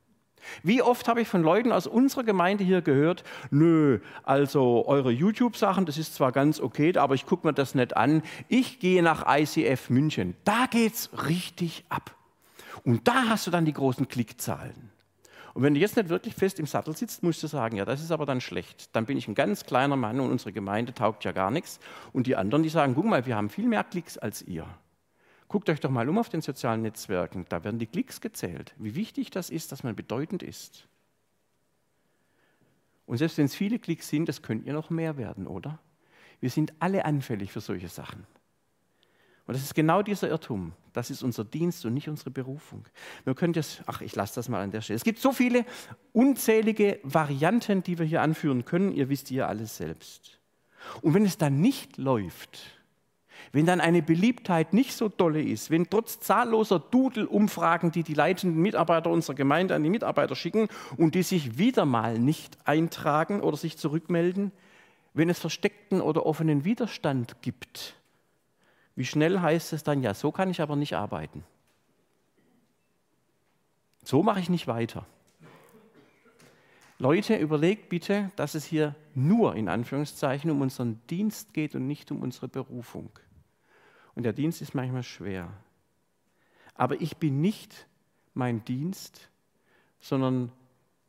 Wie 0.63 0.83
oft 0.83 1.09
habe 1.09 1.21
ich 1.21 1.29
von 1.29 1.43
Leuten 1.43 1.73
aus 1.73 1.87
unserer 1.87 2.25
Gemeinde 2.25 2.65
hier 2.65 2.83
gehört, 2.83 3.25
nö, 3.51 4.01
also 4.25 4.85
eure 4.87 5.11
YouTube-Sachen, 5.11 5.87
das 5.87 5.99
ist 5.99 6.15
zwar 6.15 6.33
ganz 6.33 6.61
okay, 6.61 6.97
aber 6.97 7.15
ich 7.15 7.27
gucke 7.27 7.47
mir 7.47 7.55
das 7.55 7.75
nicht 7.75 7.97
an. 7.97 8.23
Ich 8.49 8.81
gehe 8.81 9.03
nach 9.03 9.25
ICF 9.29 9.91
München. 9.91 10.35
Da 10.45 10.67
geht's 10.69 11.11
richtig 11.29 11.85
ab. 11.89 12.17
Und 12.85 13.07
da 13.07 13.29
hast 13.29 13.47
du 13.47 13.51
dann 13.51 13.65
die 13.65 13.73
großen 13.73 14.09
Klickzahlen. 14.09 14.91
Und 15.55 15.63
wenn 15.63 15.75
du 15.75 15.81
jetzt 15.81 15.97
nicht 15.97 16.09
wirklich 16.09 16.35
fest 16.35 16.59
im 16.59 16.67
Sattel 16.67 16.97
sitzt, 16.97 17.23
musst 17.23 17.43
du 17.43 17.47
sagen, 17.47 17.77
ja, 17.77 17.85
das 17.85 18.03
ist 18.03 18.11
aber 18.11 18.25
dann 18.25 18.41
schlecht. 18.41 18.95
Dann 18.97 19.07
bin 19.07 19.19
ich 19.19 19.29
ein 19.29 19.35
ganz 19.35 19.65
kleiner 19.65 19.97
Mann 19.97 20.19
und 20.21 20.31
unsere 20.31 20.53
Gemeinde 20.53 20.95
taugt 20.95 21.25
ja 21.25 21.33
gar 21.33 21.51
nichts. 21.51 21.79
Und 22.13 22.27
die 22.27 22.37
anderen, 22.37 22.63
die 22.63 22.69
sagen, 22.69 22.95
guck 22.95 23.05
mal, 23.05 23.27
wir 23.27 23.37
haben 23.37 23.51
viel 23.51 23.67
mehr 23.67 23.85
Klicks 23.85 24.17
als 24.17 24.43
ihr. 24.43 24.67
Guckt 25.49 25.69
euch 25.69 25.81
doch 25.81 25.91
mal 25.91 26.09
um 26.09 26.17
auf 26.17 26.31
den 26.31 26.41
sozialen 26.41 26.81
Netzwerken, 26.81 27.45
da 27.51 27.63
werden 27.63 27.79
die 27.79 27.87
Klicks 27.87 28.23
gezählt. 28.23 28.75
Wie 28.79 28.95
wichtig 28.95 29.31
das 29.31 29.51
ist, 29.51 29.71
dass 29.71 29.83
man 29.83 29.95
bedeutend 29.95 30.43
ist. 30.43 30.89
Und 33.05 33.19
selbst 33.19 33.37
wenn 33.37 33.45
es 33.45 33.55
viele 33.55 33.79
Klicks 33.79 34.09
sind, 34.09 34.31
das 34.31 34.41
könnt 34.41 34.65
ihr 34.65 34.73
noch 34.73 34.89
mehr 34.89 35.19
werden, 35.19 35.47
oder? 35.47 35.79
Wir 36.41 36.49
sind 36.49 36.73
alle 36.79 37.05
anfällig 37.05 37.53
für 37.53 37.61
solche 37.61 37.89
Sachen. 37.89 38.27
Und 39.47 39.55
das 39.55 39.63
ist 39.63 39.75
genau 39.75 40.03
dieser 40.03 40.29
Irrtum. 40.29 40.73
Das 40.93 41.11
ist 41.11 41.23
unser 41.23 41.45
Dienst 41.45 41.85
und 41.85 41.95
nicht 41.95 42.09
unsere 42.09 42.31
Berufung. 42.31 42.85
Wir 43.25 43.35
können 43.35 43.53
das, 43.53 43.83
ach, 43.87 44.01
ich 44.03 44.15
lasse 44.15 44.35
das 44.37 44.49
mal 44.49 44.63
an 44.63 44.71
der 44.71 44.83
Stelle. 44.83 44.97
Es 44.97 45.05
gibt 45.05 45.19
so 45.19 45.33
viele 45.33 45.65
unzählige 46.13 47.01
Varianten, 47.03 47.83
die 47.83 47.99
wir 47.99 48.07
hier 48.07 48.23
anführen 48.23 48.65
können. 48.65 48.93
Ihr 48.93 49.09
wisst 49.09 49.31
ja 49.31 49.47
alles 49.47 49.77
selbst. 49.77 50.39
Und 51.01 51.15
wenn 51.15 51.25
es 51.25 51.39
dann 51.39 51.61
nicht 51.61 51.97
läuft, 51.97 52.61
wenn 53.51 53.67
dann 53.67 53.81
eine 53.81 54.03
Beliebtheit 54.03 54.73
nicht 54.73 54.95
so 54.95 55.09
dolle 55.09 55.43
ist, 55.43 55.71
wenn 55.71 55.91
trotz 55.91 56.21
zahlloser 56.21 56.79
Doodle-Umfragen, 56.79 57.91
die 57.91 58.03
die 58.03 58.15
leitenden 58.15 58.61
Mitarbeiter 58.61 59.11
unserer 59.11 59.35
Gemeinde 59.35 59.75
an 59.75 59.83
die 59.83 59.91
Mitarbeiter 59.91 60.37
schicken 60.37 60.69
und 60.97 61.15
die 61.15 61.23
sich 61.23 61.59
wieder 61.59 61.85
mal 61.85 62.19
nicht 62.19 62.59
eintragen 62.65 63.41
oder 63.41 63.57
sich 63.57 63.77
zurückmelden, 63.77 64.53
wenn 65.15 65.29
es 65.29 65.39
versteckten 65.39 66.01
oder 66.01 66.25
offenen 66.25 66.65
Widerstand 66.65 67.43
gibt, 67.43 67.97
wie 68.95 69.05
schnell 69.05 69.41
heißt 69.41 69.73
es 69.73 69.83
dann, 69.83 70.03
ja, 70.03 70.15
so 70.15 70.33
kann 70.33 70.51
ich 70.51 70.61
aber 70.61 70.77
nicht 70.77 70.95
arbeiten. 70.95 71.45
So 74.05 74.23
mache 74.23 74.41
ich 74.41 74.51
nicht 74.51 74.67
weiter. 74.67 75.07
Leute, 76.99 77.37
überlegt 77.37 77.89
bitte, 77.89 78.31
dass 78.37 78.55
es 78.55 78.65
hier 78.65 78.95
nur 79.15 79.57
in 79.57 79.69
Anführungszeichen 79.69 80.51
um 80.51 80.61
unseren 80.61 81.01
Dienst 81.09 81.53
geht 81.53 81.75
und 81.75 81.87
nicht 81.87 82.11
um 82.11 82.23
unsere 82.23 82.49
Berufung. 82.49 83.11
Und 84.15 84.25
der 84.25 84.33
Dienst 84.33 84.63
ist 84.63 84.75
manchmal 84.75 85.03
schwer. 85.03 85.53
Aber 86.75 87.01
ich 87.01 87.17
bin 87.17 87.41
nicht 87.41 87.87
mein 88.35 88.65
Dienst, 88.65 89.31
sondern 90.01 90.53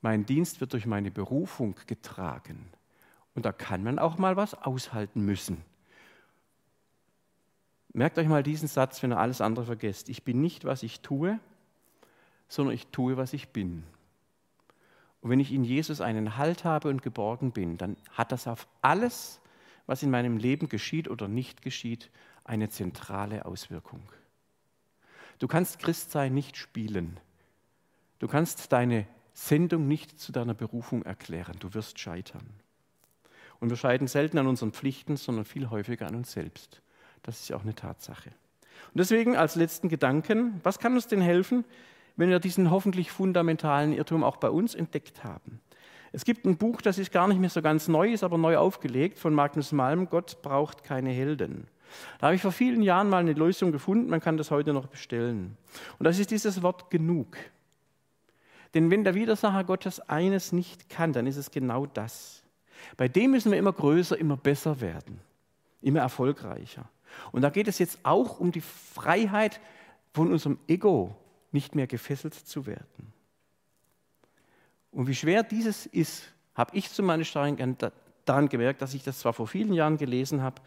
mein 0.02 0.26
Dienst 0.26 0.62
wird 0.62 0.74
durch 0.74 0.86
meine 0.86 1.12
Berufung 1.12 1.76
getragen. 1.88 2.70
Und 3.36 3.46
da 3.46 3.52
kann 3.52 3.84
man 3.84 4.00
auch 4.00 4.18
mal 4.18 4.36
was 4.36 4.54
aushalten 4.54 5.24
müssen. 5.24 5.64
Merkt 7.94 8.18
euch 8.18 8.28
mal 8.28 8.44
diesen 8.44 8.68
Satz, 8.68 9.02
wenn 9.04 9.14
ihr 9.14 9.20
alles 9.20 9.40
andere 9.40 9.66
vergesst. 9.66 10.10
Ich 10.10 10.24
bin 10.24 10.42
nicht, 10.42 10.66
was 10.66 10.82
ich 10.84 11.02
tue, 11.02 11.40
sondern 12.48 12.74
ich 12.76 12.88
tue, 12.88 13.18
was 13.18 13.34
ich 13.34 13.50
bin. 13.50 13.84
Und 15.22 15.30
wenn 15.30 15.40
ich 15.40 15.54
in 15.54 15.64
Jesus 15.64 16.02
einen 16.02 16.38
Halt 16.38 16.66
habe 16.66 16.90
und 16.90 17.02
geborgen 17.02 17.52
bin, 17.52 17.78
dann 17.78 17.96
hat 18.12 18.32
das 18.32 18.48
auf 18.48 18.68
alles, 18.82 19.40
was 19.86 20.04
in 20.04 20.12
meinem 20.12 20.38
Leben 20.38 20.70
geschieht 20.70 21.08
oder 21.08 21.28
nicht 21.28 21.62
geschieht, 21.62 22.12
eine 22.44 22.70
zentrale 22.70 23.46
Auswirkung. 23.46 24.02
Du 25.40 25.48
kannst 25.48 25.80
Christsein 25.80 26.34
nicht 26.34 26.58
spielen. 26.58 27.20
Du 28.20 28.28
kannst 28.28 28.72
deine 28.72 29.08
Sendung 29.34 29.88
nicht 29.88 30.20
zu 30.20 30.32
deiner 30.32 30.54
Berufung 30.54 31.04
erklären. 31.04 31.58
Du 31.60 31.74
wirst 31.74 32.00
scheitern. 32.00 32.48
Und 33.60 33.70
wir 33.70 33.78
scheitern 33.78 34.08
selten 34.08 34.38
an 34.38 34.48
unseren 34.48 34.74
Pflichten, 34.74 35.16
sondern 35.16 35.46
viel 35.46 35.70
häufiger 35.70 36.08
an 36.08 36.16
uns 36.16 36.32
selbst. 36.34 36.83
Das 37.24 37.40
ist 37.40 37.50
ja 37.50 37.58
auch 37.58 37.64
eine 37.64 37.76
Tatsache. 37.76 38.30
Und 38.30 39.00
deswegen 39.00 39.36
als 39.36 39.56
letzten 39.56 39.90
Gedanken, 39.90 40.60
was 40.64 40.80
kann 40.80 40.94
uns 40.94 41.08
denn 41.08 41.22
helfen, 41.22 41.66
wenn 42.16 42.30
wir 42.30 42.40
diesen 42.40 42.70
hoffentlich 42.70 43.12
fundamentalen 43.12 43.94
Irrtum 43.94 44.24
auch 44.24 44.38
bei 44.38 44.50
uns 44.50 44.76
entdeckt 44.76 45.24
haben? 45.24 45.60
Es 46.12 46.26
gibt 46.26 46.46
ein 46.46 46.58
Buch, 46.58 46.80
das 46.82 47.00
ist 47.00 47.12
gar 47.12 47.28
nicht 47.28 47.40
mehr 47.40 47.50
so 47.50 47.64
ganz 47.64 47.88
neu, 47.88 48.14
ist 48.14 48.24
aber 48.24 48.38
neu 48.38 48.58
aufgelegt 48.58 49.18
von 49.18 49.34
Magnus 49.34 49.72
Malm, 49.72 50.10
Gott 50.10 50.44
braucht 50.44 50.84
keine 50.84 51.10
Helden. 51.10 51.68
Da 52.20 52.28
habe 52.28 52.36
ich 52.36 52.42
vor 52.42 52.52
vielen 52.52 52.84
Jahren 52.84 53.10
mal 53.10 53.18
eine 53.18 53.34
Lösung 53.34 53.72
gefunden, 53.72 54.10
man 54.10 54.22
kann 54.22 54.38
das 54.38 54.52
heute 54.52 54.74
noch 54.74 54.86
bestellen. 54.86 55.58
Und 55.98 56.04
das 56.04 56.20
ist 56.20 56.30
dieses 56.30 56.62
Wort 56.62 56.92
genug. 56.92 57.38
Denn 58.74 58.92
wenn 58.92 59.04
der 59.04 59.16
Widersacher 59.16 59.64
Gottes 59.64 60.00
eines 60.02 60.52
nicht 60.52 60.90
kann, 60.90 61.14
dann 61.14 61.28
ist 61.28 61.38
es 61.38 61.52
genau 61.52 61.86
das. 61.86 62.44
Bei 62.98 63.08
dem 63.08 63.32
müssen 63.32 63.52
wir 63.52 63.58
immer 63.58 63.74
größer, 63.74 64.18
immer 64.18 64.38
besser 64.38 64.82
werden, 64.82 65.20
immer 65.82 66.02
erfolgreicher. 66.02 66.90
Und 67.32 67.42
da 67.42 67.50
geht 67.50 67.68
es 67.68 67.80
jetzt 67.80 68.00
auch 68.04 68.40
um 68.40 68.52
die 68.52 68.62
Freiheit 68.62 69.60
von 70.14 70.32
unserem 70.32 70.60
Ego, 70.68 71.16
nicht 71.52 71.76
mehr 71.76 71.88
gefesselt 71.88 72.34
zu 72.34 72.66
werden. 72.66 73.14
Und 74.92 75.08
wie 75.08 75.16
schwer 75.16 75.44
dieses 75.44 75.86
ist, 75.86 76.32
habe 76.56 76.76
ich 76.76 76.92
zu 76.92 77.02
meiner 77.02 77.24
Stein 77.24 77.78
daran 78.26 78.50
gemerkt, 78.50 78.82
dass 78.82 78.94
ich 78.94 79.04
das 79.04 79.20
zwar 79.20 79.34
vor 79.34 79.48
vielen 79.48 79.74
Jahren 79.74 79.98
gelesen 79.98 80.42
habe, 80.42 80.62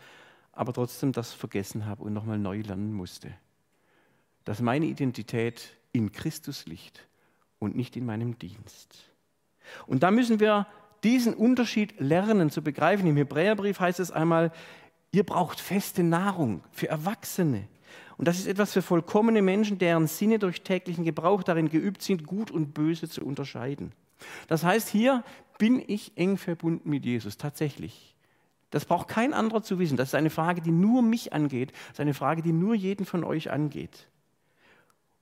aber 0.52 0.72
trotzdem 0.72 1.12
das 1.12 1.32
vergessen 1.32 1.87
habe 1.87 2.02
und 2.02 2.12
nochmal 2.12 2.38
neu 2.38 2.61
lernen 2.61 2.92
musste. 2.92 3.32
Dass 4.44 4.61
meine 4.61 4.87
Identität 4.87 5.76
in 5.92 6.12
Christus 6.12 6.66
liegt 6.66 7.06
und 7.59 7.76
nicht 7.76 7.96
in 7.96 8.06
meinem 8.06 8.38
Dienst. 8.38 9.11
Und 9.87 10.02
da 10.02 10.11
müssen 10.11 10.40
wir 10.40 10.66
diesen 11.04 11.35
Unterschied 11.35 11.98
lernen 12.00 12.50
zu 12.50 12.62
begreifen. 12.62 13.06
Im 13.06 13.16
Hebräerbrief 13.16 13.80
heißt 13.80 14.00
es 14.00 14.11
einmal, 14.11 14.52
Ihr 15.16 15.24
braucht 15.24 15.61
feste 15.61 16.02
Nahrung 16.02 16.62
für 16.72 16.90
Erwachsene. 16.90 17.68
Und 18.18 18.29
das 18.29 18.38
ist 18.38 18.46
etwas 18.46 18.74
für 18.74 18.83
vollkommene 18.83 19.40
Menschen, 19.40 19.79
deren 19.79 20.09
Sinne 20.09 20.38
durch 20.38 20.61
täglichen 20.61 21.05
Gebrauch 21.07 21.42
darin 21.42 21.70
geübt 21.70 22.02
sind, 22.02 22.26
gut 22.26 22.50
und 22.50 22.74
böse 22.74 23.09
zu 23.09 23.24
unterscheiden. 23.24 23.92
Das 24.46 24.62
heißt, 24.62 24.90
hier 24.90 25.24
bin 25.57 25.83
ich 25.87 26.12
eng 26.16 26.37
verbunden 26.37 26.90
mit 26.90 27.07
Jesus, 27.07 27.38
tatsächlich. 27.38 28.14
Das 28.68 28.85
braucht 28.85 29.09
kein 29.09 29.33
anderer 29.33 29.62
zu 29.62 29.79
wissen. 29.79 29.96
Das 29.96 30.09
ist 30.09 30.14
eine 30.14 30.29
Frage, 30.29 30.61
die 30.61 30.70
nur 30.70 31.00
mich 31.00 31.33
angeht. 31.33 31.72
Das 31.72 31.92
ist 31.92 32.00
eine 32.00 32.12
Frage, 32.12 32.42
die 32.42 32.52
nur 32.52 32.74
jeden 32.74 33.07
von 33.07 33.24
euch 33.24 33.50
angeht. 33.50 34.09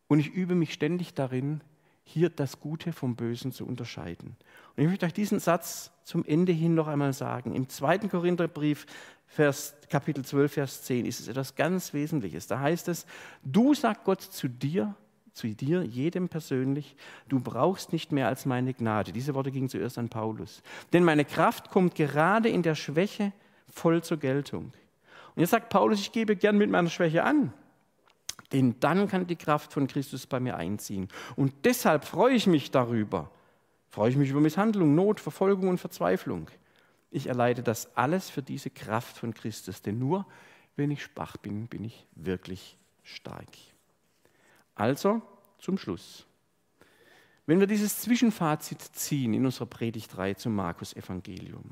Und 0.08 0.18
ich 0.18 0.30
übe 0.34 0.56
mich 0.56 0.72
ständig 0.72 1.14
darin, 1.14 1.60
hier 2.02 2.30
das 2.30 2.60
Gute 2.60 2.92
vom 2.92 3.16
Bösen 3.16 3.52
zu 3.52 3.66
unterscheiden. 3.66 4.36
Und 4.76 4.82
ich 4.82 4.88
möchte 4.88 5.06
euch 5.06 5.14
diesen 5.14 5.40
Satz 5.40 5.90
zum 6.04 6.24
Ende 6.24 6.52
hin 6.52 6.74
noch 6.74 6.86
einmal 6.86 7.14
sagen. 7.14 7.54
Im 7.54 7.68
zweiten 7.68 8.10
Korintherbrief, 8.10 8.86
Vers, 9.26 9.74
Kapitel 9.90 10.24
12, 10.24 10.52
Vers 10.52 10.82
10, 10.84 11.06
ist 11.06 11.20
es 11.20 11.28
etwas 11.28 11.54
ganz 11.54 11.92
Wesentliches. 11.92 12.46
Da 12.46 12.60
heißt 12.60 12.88
es, 12.88 13.06
du 13.42 13.74
sagt 13.74 14.04
Gott 14.04 14.22
zu 14.22 14.48
dir, 14.48 14.94
zu 15.32 15.48
dir, 15.48 15.82
jedem 15.82 16.28
persönlich, 16.28 16.96
du 17.28 17.40
brauchst 17.40 17.92
nicht 17.92 18.12
mehr 18.12 18.28
als 18.28 18.46
meine 18.46 18.72
Gnade. 18.72 19.12
Diese 19.12 19.34
Worte 19.34 19.50
gingen 19.50 19.68
zuerst 19.68 19.98
an 19.98 20.08
Paulus. 20.08 20.62
Denn 20.92 21.02
meine 21.02 21.24
Kraft 21.24 21.70
kommt 21.70 21.96
gerade 21.96 22.48
in 22.48 22.62
der 22.62 22.76
Schwäche 22.76 23.32
voll 23.68 24.02
zur 24.02 24.18
Geltung. 24.18 24.72
Und 25.34 25.40
jetzt 25.40 25.50
sagt 25.50 25.70
Paulus, 25.70 26.00
ich 26.00 26.12
gebe 26.12 26.36
gern 26.36 26.56
mit 26.56 26.70
meiner 26.70 26.90
Schwäche 26.90 27.24
an. 27.24 27.52
Denn 28.52 28.76
dann 28.78 29.08
kann 29.08 29.26
die 29.26 29.36
Kraft 29.36 29.72
von 29.72 29.88
Christus 29.88 30.26
bei 30.26 30.38
mir 30.38 30.56
einziehen. 30.56 31.08
Und 31.34 31.52
deshalb 31.64 32.04
freue 32.04 32.34
ich 32.34 32.46
mich 32.46 32.70
darüber. 32.70 33.30
Freue 33.90 34.10
ich 34.10 34.16
mich 34.16 34.30
über 34.30 34.40
Misshandlung, 34.40 34.94
Not, 34.94 35.18
Verfolgung 35.18 35.68
und 35.68 35.78
Verzweiflung. 35.78 36.48
Ich 37.14 37.28
erleide 37.28 37.62
das 37.62 37.96
alles 37.96 38.28
für 38.28 38.42
diese 38.42 38.70
Kraft 38.70 39.18
von 39.18 39.32
Christus. 39.32 39.82
Denn 39.82 40.00
nur 40.00 40.26
wenn 40.74 40.90
ich 40.90 41.04
schwach 41.04 41.36
bin, 41.36 41.68
bin 41.68 41.84
ich 41.84 42.08
wirklich 42.16 42.76
stark. 43.04 43.46
Also 44.74 45.22
zum 45.58 45.78
Schluss. 45.78 46.26
Wenn 47.46 47.60
wir 47.60 47.68
dieses 47.68 48.00
Zwischenfazit 48.00 48.82
ziehen 48.82 49.32
in 49.32 49.44
unserer 49.44 49.66
Predigtreihe 49.66 50.34
zum 50.34 50.56
Markus-Evangelium, 50.56 51.70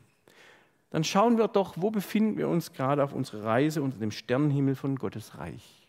dann 0.91 1.03
schauen 1.03 1.39
wir 1.39 1.49
doch, 1.49 1.75
wo 1.77 1.91
befinden 1.91 2.39
wir 2.39 2.47
uns 2.47 2.73
gerade 2.73 3.03
auf 3.03 3.13
unserer 3.13 3.43
Reise 3.45 3.83
unter 3.83 3.99
dem 3.99 4.13
Sternenhimmel 4.13 4.77
von 4.77 4.95
Gottes 4.95 5.39
Reich. 5.39 5.89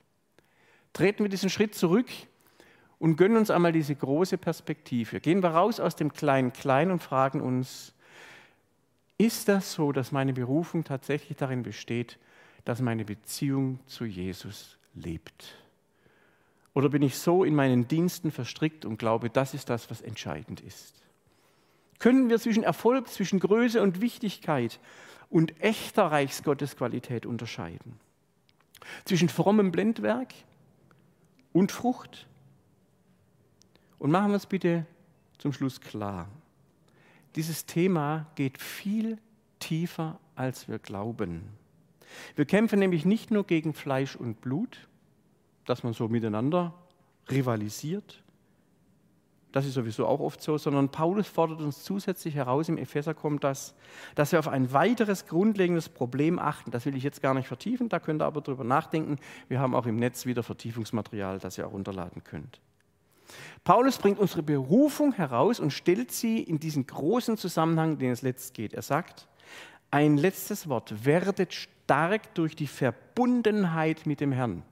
Treten 0.93 1.23
wir 1.23 1.29
diesen 1.29 1.51
Schritt 1.51 1.75
zurück 1.75 2.09
und 2.97 3.17
gönnen 3.17 3.37
uns 3.37 3.51
einmal 3.51 3.71
diese 3.71 3.93
große 3.93 4.39
Perspektive. 4.39 5.19
Gehen 5.19 5.43
wir 5.43 5.49
raus 5.49 5.79
aus 5.79 5.95
dem 5.95 6.11
kleinen 6.11 6.53
Klein 6.53 6.89
und 6.89 7.03
fragen 7.03 7.39
uns, 7.39 7.93
ist 9.17 9.47
das 9.47 9.73
so, 9.73 9.91
dass 9.91 10.11
meine 10.11 10.33
Berufung 10.33 10.83
tatsächlich 10.83 11.37
darin 11.37 11.63
besteht, 11.63 12.17
dass 12.65 12.81
meine 12.81 13.05
Beziehung 13.05 13.79
zu 13.85 14.05
Jesus 14.05 14.77
lebt? 14.95 15.55
Oder 16.73 16.89
bin 16.89 17.03
ich 17.03 17.17
so 17.17 17.43
in 17.43 17.55
meinen 17.55 17.87
Diensten 17.87 18.31
verstrickt 18.31 18.85
und 18.85 18.97
glaube, 18.97 19.29
das 19.29 19.53
ist 19.53 19.69
das, 19.69 19.91
was 19.91 20.01
entscheidend 20.01 20.61
ist? 20.61 21.03
Können 21.99 22.29
wir 22.29 22.39
zwischen 22.39 22.63
Erfolg, 22.63 23.07
zwischen 23.07 23.39
Größe 23.39 23.81
und 23.81 24.01
Wichtigkeit 24.01 24.79
und 25.29 25.61
echter 25.61 26.05
Reichsgottesqualität 26.05 27.25
unterscheiden? 27.25 27.99
Zwischen 29.05 29.29
frommem 29.29 29.71
Blendwerk 29.71 30.33
und 31.53 31.71
Frucht? 31.71 32.27
Und 33.99 34.11
machen 34.11 34.31
wir 34.31 34.37
es 34.37 34.47
bitte 34.47 34.85
zum 35.37 35.53
Schluss 35.53 35.79
klar. 35.79 36.27
Dieses 37.35 37.65
Thema 37.65 38.27
geht 38.35 38.61
viel 38.61 39.17
tiefer, 39.59 40.19
als 40.35 40.67
wir 40.67 40.79
glauben. 40.79 41.43
Wir 42.35 42.45
kämpfen 42.45 42.79
nämlich 42.79 43.05
nicht 43.05 43.31
nur 43.31 43.45
gegen 43.45 43.73
Fleisch 43.73 44.15
und 44.15 44.41
Blut, 44.41 44.87
dass 45.65 45.83
man 45.83 45.93
so 45.93 46.07
miteinander 46.07 46.73
rivalisiert. 47.29 48.23
Das 49.51 49.67
ist 49.67 49.75
sowieso 49.75 50.07
auch 50.07 50.19
oft 50.19 50.41
so, 50.41 50.57
sondern 50.57 50.89
Paulus 50.89 51.27
fordert 51.27 51.61
uns 51.61 51.83
zusätzlich 51.83 52.33
heraus, 52.33 52.69
im 52.69 52.77
Epheser 52.79 53.13
kommt 53.13 53.43
das, 53.43 53.75
dass 54.15 54.31
wir 54.31 54.39
auf 54.39 54.47
ein 54.47 54.73
weiteres 54.73 55.27
grundlegendes 55.27 55.89
Problem 55.89 56.39
achten. 56.39 56.71
Das 56.71 56.87
will 56.87 56.95
ich 56.95 57.03
jetzt 57.03 57.21
gar 57.21 57.35
nicht 57.35 57.47
vertiefen, 57.47 57.87
da 57.87 57.99
könnt 57.99 58.23
ihr 58.23 58.25
aber 58.25 58.41
drüber 58.41 58.63
nachdenken. 58.63 59.17
Wir 59.49 59.59
haben 59.59 59.75
auch 59.75 59.85
im 59.85 59.97
Netz 59.97 60.25
wieder 60.25 60.41
Vertiefungsmaterial, 60.41 61.37
das 61.37 61.59
ihr 61.59 61.67
auch 61.67 61.73
runterladen 61.73 62.23
könnt. 62.23 62.61
Paulus 63.63 63.97
bringt 63.97 64.19
unsere 64.19 64.43
Berufung 64.43 65.13
heraus 65.13 65.59
und 65.59 65.71
stellt 65.71 66.11
sie 66.11 66.41
in 66.41 66.59
diesen 66.59 66.85
großen 66.85 67.37
Zusammenhang, 67.37 67.97
den 67.97 68.11
es 68.11 68.21
letzt 68.21 68.53
geht. 68.53 68.73
Er 68.73 68.81
sagt, 68.81 69.27
ein 69.91 70.17
letztes 70.17 70.67
Wort, 70.67 71.05
werdet 71.05 71.53
stark 71.53 72.33
durch 72.33 72.55
die 72.55 72.67
Verbundenheit 72.67 74.05
mit 74.05 74.19
dem 74.19 74.31
Herrn. 74.31 74.63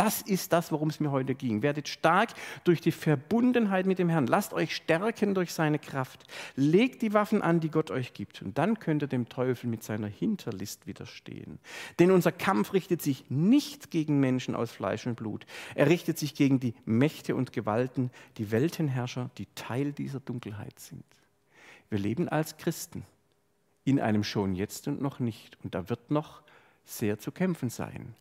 Das 0.00 0.22
ist 0.22 0.54
das, 0.54 0.72
worum 0.72 0.88
es 0.88 0.98
mir 0.98 1.10
heute 1.10 1.34
ging. 1.34 1.60
Werdet 1.60 1.86
stark 1.86 2.30
durch 2.64 2.80
die 2.80 2.90
Verbundenheit 2.90 3.84
mit 3.84 3.98
dem 3.98 4.08
Herrn. 4.08 4.26
Lasst 4.26 4.54
euch 4.54 4.74
stärken 4.74 5.34
durch 5.34 5.52
seine 5.52 5.78
Kraft. 5.78 6.24
Legt 6.56 7.02
die 7.02 7.12
Waffen 7.12 7.42
an, 7.42 7.60
die 7.60 7.68
Gott 7.68 7.90
euch 7.90 8.14
gibt. 8.14 8.40
Und 8.40 8.56
dann 8.56 8.78
könnt 8.78 9.02
ihr 9.02 9.08
dem 9.08 9.28
Teufel 9.28 9.68
mit 9.68 9.82
seiner 9.82 10.06
Hinterlist 10.06 10.86
widerstehen. 10.86 11.58
Denn 11.98 12.12
unser 12.12 12.32
Kampf 12.32 12.72
richtet 12.72 13.02
sich 13.02 13.26
nicht 13.28 13.90
gegen 13.90 14.20
Menschen 14.20 14.54
aus 14.54 14.70
Fleisch 14.70 15.06
und 15.06 15.16
Blut. 15.16 15.44
Er 15.74 15.90
richtet 15.90 16.18
sich 16.18 16.34
gegen 16.34 16.60
die 16.60 16.72
Mächte 16.86 17.36
und 17.36 17.52
Gewalten, 17.52 18.10
die 18.38 18.50
Weltenherrscher, 18.50 19.28
die 19.36 19.48
Teil 19.54 19.92
dieser 19.92 20.20
Dunkelheit 20.20 20.80
sind. 20.80 21.04
Wir 21.90 21.98
leben 21.98 22.26
als 22.26 22.56
Christen 22.56 23.04
in 23.84 24.00
einem 24.00 24.24
schon 24.24 24.54
jetzt 24.54 24.88
und 24.88 25.02
noch 25.02 25.18
nicht. 25.18 25.58
Und 25.62 25.74
da 25.74 25.90
wird 25.90 26.10
noch 26.10 26.40
sehr 26.86 27.18
zu 27.18 27.32
kämpfen 27.32 27.68
sein. 27.68 28.14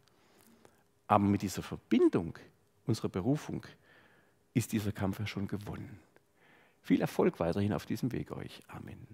Aber 1.09 1.25
mit 1.25 1.41
dieser 1.41 1.63
Verbindung 1.63 2.37
unserer 2.85 3.09
Berufung 3.09 3.65
ist 4.53 4.71
dieser 4.71 4.91
Kampf 4.91 5.19
ja 5.19 5.25
schon 5.25 5.47
gewonnen. 5.47 5.99
Viel 6.83 7.01
Erfolg 7.01 7.39
weiterhin 7.39 7.73
auf 7.73 7.87
diesem 7.87 8.11
Weg 8.11 8.31
euch. 8.31 8.61
Amen. 8.67 9.07